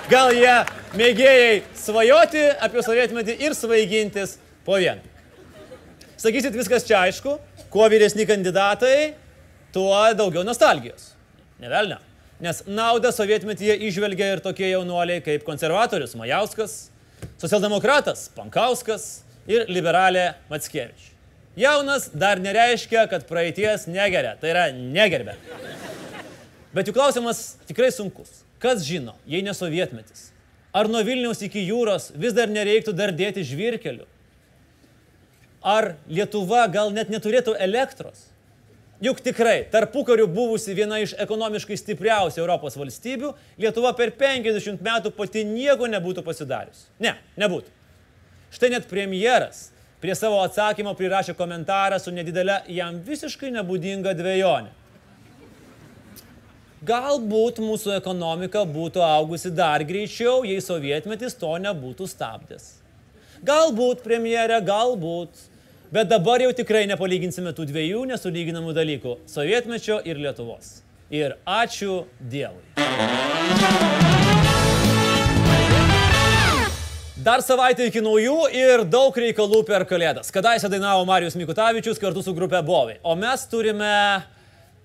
Gal 0.09 0.31
jie 0.31 0.65
mėgėjai 0.95 1.61
svajoti 1.75 2.47
apie 2.57 2.81
sovietmetį 2.87 3.39
ir 3.43 3.53
svaigintis 3.53 4.37
po 4.65 4.79
vieną. 4.79 5.08
Sakysit, 6.19 6.51
viskas 6.51 6.83
čia 6.83 6.97
aišku, 7.05 7.37
kuo 7.71 7.85
vyresni 7.87 8.25
kandidatai, 8.27 9.13
tuo 9.71 9.95
daugiau 10.19 10.43
nostalgijos. 10.43 11.13
Nevelnia. 11.63 12.01
Nes 12.43 12.59
naudą 12.67 13.13
sovietmetyje 13.15 13.77
išvelgia 13.87 14.33
ir 14.33 14.41
tokie 14.43 14.67
jaunuoliai 14.67 15.23
kaip 15.23 15.45
konservatorius 15.47 16.17
Majauskas, 16.19 16.89
socialdemokratas 17.39 18.25
Pankauskas 18.35 19.07
ir 19.47 19.63
liberalė 19.71 20.33
Matskievič. 20.51 21.07
Jaunas 21.59 22.09
dar 22.11 22.43
nereiškia, 22.43 23.07
kad 23.11 23.23
praeities 23.27 23.87
negeria, 23.87 24.35
tai 24.39 24.51
yra 24.51 24.67
negerbė. 24.75 25.39
Bet 26.75 26.87
jų 26.87 26.99
klausimas 26.99 27.55
tikrai 27.67 27.93
sunkus. 27.95 28.43
Kas 28.59 28.83
žino, 28.83 29.15
jei 29.27 29.39
ne 29.43 29.55
sovietmetis? 29.55 30.33
Ar 30.75 30.91
nuo 30.91 30.99
Vilniaus 31.07 31.39
iki 31.47 31.63
jūros 31.63 32.11
vis 32.11 32.35
dar 32.35 32.51
nereiktų 32.51 32.91
dar 32.91 33.15
dėti 33.15 33.47
žvirkelių? 33.47 34.03
Ar 35.61 35.93
Lietuva 36.07 36.67
gal 36.71 36.93
net 36.95 37.09
neturėtų 37.11 37.57
elektros? 37.59 38.29
Juk 39.03 39.21
tikrai, 39.23 39.63
tarpu 39.71 40.03
karių 40.07 40.25
buvusi 40.27 40.73
viena 40.75 40.97
iš 40.99 41.13
ekonomiškai 41.23 41.77
stipriausių 41.79 42.41
Europos 42.41 42.75
valstybių, 42.75 43.31
Lietuva 43.59 43.93
per 43.95 44.11
50 44.11 44.81
metų 44.83 45.11
pati 45.15 45.45
nieko 45.47 45.87
nebūtų 45.87 46.23
pasidarius. 46.23 46.87
Ne, 46.99 47.13
nebūtų. 47.39 47.71
Štai 48.51 48.73
net 48.73 48.89
premjeras 48.91 49.69
prie 50.03 50.15
savo 50.15 50.41
atsakymo 50.43 50.91
prirašė 50.99 51.35
komentarą 51.37 51.99
su 51.99 52.11
nedidelė 52.11 52.61
jam 52.75 52.99
visiškai 53.05 53.53
nebūdinga 53.55 54.15
dviejonė. 54.19 54.75
Galbūt 56.89 57.59
mūsų 57.59 57.97
ekonomika 57.97 58.63
būtų 58.63 59.03
augusi 59.03 59.51
dar 59.51 59.83
greičiau, 59.83 60.45
jei 60.47 60.61
sovietmetis 60.63 61.35
to 61.39 61.51
nebūtų 61.59 62.07
stabdęs. 62.07 62.69
Galbūt, 63.43 64.03
premjerė, 64.03 64.61
galbūt. 64.63 65.48
Bet 65.89 66.05
dabar 66.09 66.37
jau 66.37 66.51
tikrai 66.53 66.83
nepalyginsime 66.85 67.49
tų 67.57 67.63
dviejų 67.71 68.03
nesulyginamų 68.11 68.75
dalykų- 68.77 69.13
sovietmečio 69.35 69.95
ir 70.05 70.19
Lietuvos. 70.21 70.83
Ir 71.09 71.33
ačiū 71.47 72.05
Dievui. 72.21 72.61
Dar 77.17 77.41
savaitę 77.41 77.87
iki 77.89 78.01
naujų 78.05 78.53
ir 78.53 78.85
daug 78.85 79.17
reikalų 79.17 79.65
per 79.65 79.83
Kalėdas. 79.85 80.29
Kadaise 80.31 80.69
dainavo 80.69 81.05
Marijus 81.05 81.33
Mikutavičius 81.33 81.97
kartu 81.97 82.21
su 82.21 82.35
grupė 82.35 82.63
Bovai. 82.63 82.99
O 83.03 83.15
mes 83.15 83.47
turime 83.47 84.23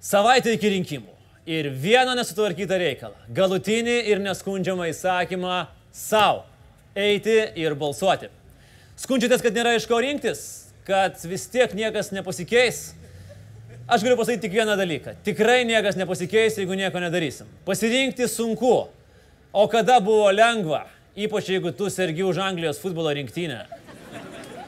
savaitę 0.00 0.54
iki 0.56 0.70
rinkimų. 0.70 1.12
Ir 1.46 1.68
vieną 1.68 2.16
nesutvarkytą 2.16 2.80
reikalą. 2.80 3.14
Galutinį 3.28 4.06
ir 4.08 4.18
neskundžiamą 4.24 4.88
įsakymą 4.88 5.66
savo 5.92 6.44
eiti 6.96 7.52
ir 7.56 7.74
balsuoti. 7.74 8.28
Skundžiatės, 8.96 9.42
kad 9.42 9.52
nėra 9.52 9.76
iš 9.76 9.84
ko 9.86 10.00
rinktis, 10.00 10.63
kad 10.84 11.16
vis 11.24 11.46
tiek 11.48 11.72
niekas 11.74 12.12
nepasikeis. 12.12 12.92
Aš 13.88 14.04
galiu 14.04 14.16
pasakyti 14.16 14.46
tik 14.46 14.56
vieną 14.56 14.76
dalyką. 14.80 15.16
Tikrai 15.24 15.64
niekas 15.68 15.96
nepasikeis, 16.00 16.56
jeigu 16.60 16.76
nieko 16.76 17.00
nedarysim. 17.00 17.48
Pasirinkti 17.66 18.28
sunku. 18.28 18.88
O 19.52 19.64
kada 19.68 20.00
buvo 20.00 20.30
lengva, 20.32 20.86
ypač 21.16 21.50
jeigu 21.52 21.72
tu 21.76 21.90
sergi 21.92 22.24
už 22.24 22.40
Anglijos 22.42 22.80
futbolo 22.82 23.12
rinktinę. 23.14 23.64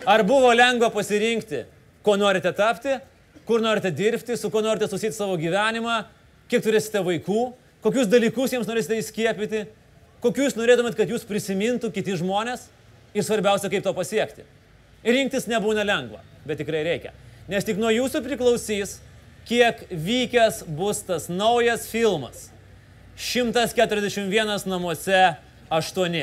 Ar 0.06 0.22
buvo 0.22 0.52
lengva 0.54 0.92
pasirinkti, 0.94 1.64
ko 2.04 2.14
norite 2.16 2.52
tapti, 2.54 3.00
kur 3.46 3.60
norite 3.60 3.90
dirbti, 3.90 4.36
su 4.36 4.50
kuo 4.50 4.62
norite 4.62 4.86
susijęti 4.88 5.16
savo 5.16 5.34
gyvenimą, 5.40 6.04
kiek 6.50 6.62
turėsite 6.62 7.02
vaikų, 7.02 7.40
kokius 7.82 8.06
dalykus 8.10 8.54
jiems 8.54 8.68
norėsite 8.68 9.00
įskiepyti, 9.00 9.64
kokius 10.22 10.54
norėtumėt, 10.58 10.94
kad 10.98 11.10
jūs 11.10 11.26
prisimintų 11.26 11.90
kiti 11.94 12.14
žmonės 12.20 12.68
ir 13.16 13.26
svarbiausia, 13.26 13.72
kaip 13.72 13.82
to 13.82 13.94
pasiekti. 13.96 14.46
Rinktis 15.06 15.46
nebūna 15.46 15.84
lengva, 15.86 16.22
bet 16.46 16.58
tikrai 16.58 16.82
reikia. 16.86 17.12
Nes 17.46 17.66
tik 17.66 17.78
nuo 17.78 17.92
jūsų 17.94 18.24
priklausys, 18.24 18.96
kiek 19.46 19.84
vykęs 19.90 20.64
bus 20.66 21.04
tas 21.06 21.28
naujas 21.30 21.86
filmas. 21.86 22.48
141 23.16 24.66
namuose 24.66 25.36
8. 25.70 26.18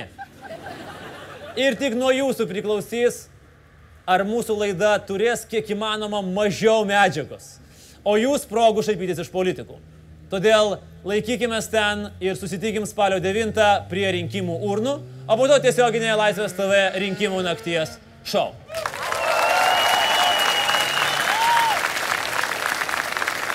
Ir 1.64 1.78
tik 1.80 1.96
nuo 1.96 2.12
jūsų 2.12 2.48
priklausys, 2.50 3.28
ar 4.04 4.26
mūsų 4.28 4.58
laida 4.60 4.98
turės 5.08 5.46
kiek 5.48 5.72
įmanoma 5.72 6.20
mažiau 6.26 6.84
medžiagos. 6.88 7.58
O 8.04 8.18
jūs 8.20 8.44
progų 8.50 8.84
šaipytis 8.84 9.24
iš 9.24 9.32
politikų. 9.32 9.80
Todėl 10.34 10.80
laikykime 11.08 11.60
ten 11.72 12.08
ir 12.24 12.36
susitikim 12.36 12.88
spalio 12.90 13.20
9 13.24 13.60
prie 13.88 14.08
rinkimų 14.18 14.60
urnų, 14.68 14.96
o 15.24 15.38
po 15.40 15.48
to 15.48 15.60
tiesioginėje 15.64 16.16
Laisvės 16.20 16.56
TV 16.58 16.88
rinkimų 17.00 17.44
nakties 17.46 17.96
šou. 18.28 18.50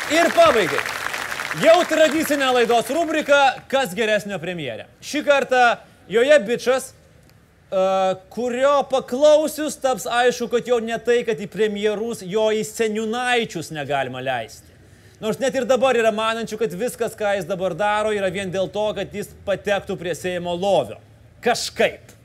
Ir 0.09 0.31
pabaigai. 0.33 0.81
Jau 1.61 1.81
tradicinė 1.89 2.49
laidos 2.53 2.89
rubrika 2.93 3.59
Kas 3.69 3.93
geresnio 3.97 4.39
premjerė. 4.41 4.87
Šį 5.05 5.21
kartą 5.27 5.63
joje 6.09 6.39
bičias, 6.45 6.91
uh, 6.93 8.15
kurio 8.33 8.83
paklausius 8.89 9.77
taps 9.81 10.07
aišku, 10.09 10.49
kad 10.53 10.69
jau 10.69 10.79
ne 10.85 10.97
tai, 11.01 11.23
kad 11.29 11.41
į 11.41 11.49
premjerus, 11.53 12.23
jo 12.25 12.49
į 12.53 12.65
seniunaičius 12.69 13.73
negalima 13.77 14.23
leisti. 14.25 14.69
Nors 15.21 15.41
net 15.43 15.57
ir 15.59 15.67
dabar 15.67 15.99
yra 15.99 16.13
manančių, 16.15 16.61
kad 16.61 16.77
viskas, 16.79 17.17
ką 17.19 17.35
jis 17.37 17.49
dabar 17.49 17.75
daro, 17.75 18.13
yra 18.15 18.31
vien 18.31 18.53
dėl 18.55 18.71
to, 18.71 18.87
kad 18.95 19.13
jis 19.13 19.33
patektų 19.45 19.99
prie 19.99 20.15
Seimo 20.15 20.55
lovio. 20.55 21.01
Kažkaip. 21.43 22.18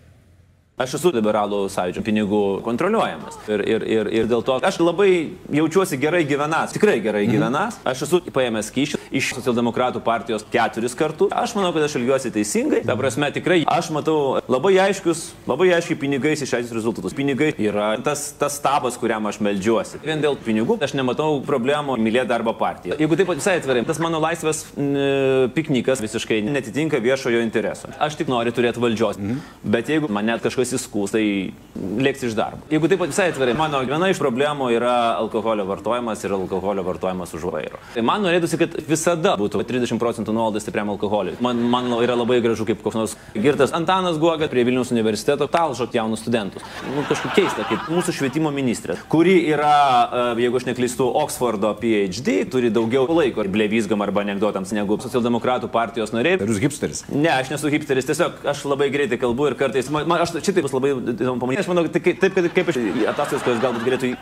Aš 0.73 0.95
esu 0.97 1.11
liberalų 1.13 1.67
sąjūdžio 1.69 2.01
pinigų 2.01 2.37
kontroliuojamas. 2.65 3.35
Ir, 3.45 3.61
ir, 3.61 3.83
ir, 3.85 4.07
ir 4.09 4.25
dėl 4.25 4.41
to 4.41 4.55
aš 4.65 4.79
labai 4.81 5.35
jaučiuosi 5.53 5.99
gerai 6.01 6.23
gyvenas, 6.25 6.73
tikrai 6.73 6.95
gerai 6.97 7.27
gyvenas. 7.29 7.77
Aš 7.85 8.07
esu 8.07 8.19
paėmęs 8.33 8.71
kyšių 8.73 8.97
iš 9.13 9.27
socialdemokratų 9.37 10.01
partijos 10.01 10.41
keturis 10.49 10.95
kartus. 10.97 11.29
Aš 11.29 11.53
manau, 11.53 11.69
kad 11.75 11.85
aš 11.85 11.99
elgiuosi 11.99 12.31
teisingai. 12.33 12.79
Ta 12.87 12.95
prasme, 12.97 13.29
tikrai 13.35 13.59
aš 13.69 13.91
matau 13.93 14.39
labai 14.49 14.71
aiškius, 14.87 15.21
labai 15.45 15.69
aiškiai 15.77 15.99
pinigais 16.01 16.41
išaiškinus 16.41 16.73
rezultatus. 16.73 17.13
Pinigai 17.13 17.51
yra 17.61 17.91
tas, 18.01 18.25
tas 18.41 18.57
stabas, 18.57 18.97
kuriam 18.97 19.29
aš 19.29 19.37
melžiuosi. 19.45 20.01
Vien 20.01 20.25
dėl 20.25 20.39
pinigų 20.41 20.79
aš 20.81 20.97
nematau 20.97 21.37
problemų 21.45 21.99
mylėti 22.01 22.31
darbo 22.33 22.55
partiją. 22.57 22.97
Jeigu 22.97 23.21
taip 23.21 23.29
visai 23.35 23.59
atvirai, 23.61 23.85
tas 23.85 24.01
mano 24.01 24.17
laisvės 24.25 24.65
n, 24.73 25.53
piknikas 25.53 26.01
visiškai 26.01 26.41
netitinka 26.49 26.97
viešojo 26.97 27.45
intereso. 27.45 27.93
Aš 28.01 28.17
tik 28.17 28.33
noriu 28.33 28.57
turėti 28.57 28.81
valdžios. 28.81 29.21
Bet 29.61 29.93
jeigu 29.93 30.09
man 30.09 30.25
net 30.33 30.41
kažkas 30.41 30.72
įskūs, 30.77 31.13
tai 31.13 31.25
lieks 31.73 32.23
iš 32.27 32.35
darbo. 32.37 32.61
Jeigu 32.71 32.89
taip 32.89 33.01
visai 33.05 33.29
atvirai, 33.31 33.55
mano 33.57 33.81
viena 33.87 34.09
iš 34.11 34.19
problemų 34.21 34.69
yra 34.75 34.93
alkoholio 35.17 35.65
vartojimas 35.69 36.21
ir 36.23 36.35
alkoholio 36.35 36.83
vartojimas 36.85 37.33
už 37.33 37.47
vairo. 37.49 37.81
Tai 37.95 38.03
man 38.05 38.21
norėtųsi, 38.25 38.59
kad 38.61 38.75
visada 38.87 39.33
būtų 39.39 39.63
30 39.69 40.01
procentų 40.01 40.35
nuolaida 40.35 40.61
stipriam 40.61 40.91
alkoholiui. 40.93 41.39
Man, 41.43 41.63
man 41.73 41.89
yra 41.97 42.17
labai 42.19 42.39
gražu, 42.45 42.67
kaip 42.69 42.83
koks 42.85 42.99
nors 42.99 43.15
girtas 43.33 43.73
Antanas 43.73 44.19
Guoga 44.21 44.49
prie 44.51 44.65
Vilnius 44.67 44.93
universiteto 44.93 45.47
talžo 45.51 45.87
jaunus 45.93 46.21
studentus. 46.23 46.65
Nu, 46.93 47.05
kažkaip 47.09 47.33
keista, 47.39 47.65
kaip 47.69 47.89
mūsų 47.91 48.15
švietimo 48.19 48.53
ministrė, 48.53 48.99
kuri 49.11 49.35
yra, 49.49 49.73
e, 49.73 50.45
jeigu 50.45 50.61
aš 50.61 50.67
neklystu, 50.69 51.09
Oksfordo 51.23 51.73
PhD, 51.81 52.43
turi 52.53 52.71
daugiau 52.73 53.07
laiko 53.09 53.45
blevizgam 53.53 54.01
arba 54.05 54.23
anegdotams 54.23 54.73
negu 54.77 54.99
socialdemokratų 55.03 55.69
partijos 55.73 56.13
nariai. 56.15 56.37
Ar 56.41 56.49
jūs 56.49 56.61
hipsteris? 56.63 57.03
Ne, 57.09 57.31
aš 57.33 57.51
nesu 57.53 57.71
hipsteris, 57.73 58.07
tiesiog 58.09 58.45
aš 58.53 58.63
labai 58.69 58.89
greitai 58.93 59.19
kalbu 59.21 59.49
ir 59.49 59.57
kartais, 59.59 59.89
man, 59.93 60.07
man, 60.09 60.23
aš, 60.23 60.35
čia 60.45 60.52
klausytojai 60.53 60.65
bus 60.67 60.75
labai 60.77 60.91
įdomu 61.13 61.39
pamatyti. 61.41 61.61
Aš 61.63 61.69
manau, 61.71 61.83
tai 61.89 62.01
kaip, 62.05 62.19
taip, 62.21 62.33
kad- 62.37 62.53
kaip 62.53 62.69
iš 62.73 62.77
ataskaitos, 63.13 63.43
kurios 63.45 63.61
galbūt 63.63 63.83
galėtų 63.87 64.05
į... 64.11 64.15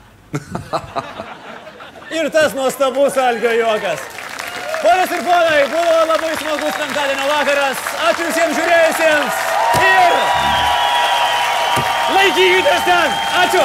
Ir 2.17 2.27
tas 2.32 2.51
nuostabus 2.55 3.15
Algio 3.17 3.51
juokas. 3.55 4.01
Ponios 4.82 5.11
ir 5.13 5.21
ponai, 5.23 5.61
buvo 5.71 5.99
labai 6.09 6.32
smagus 6.41 6.75
penktadienio 6.82 7.27
vakaras. 7.29 7.77
Ačiū 8.09 8.25
visiems 8.27 8.57
žiūrėjusiems. 8.57 9.34
Ir 9.86 10.11
laikykitės 12.17 12.84
ten. 12.89 13.15
Ačiū. 13.45 13.63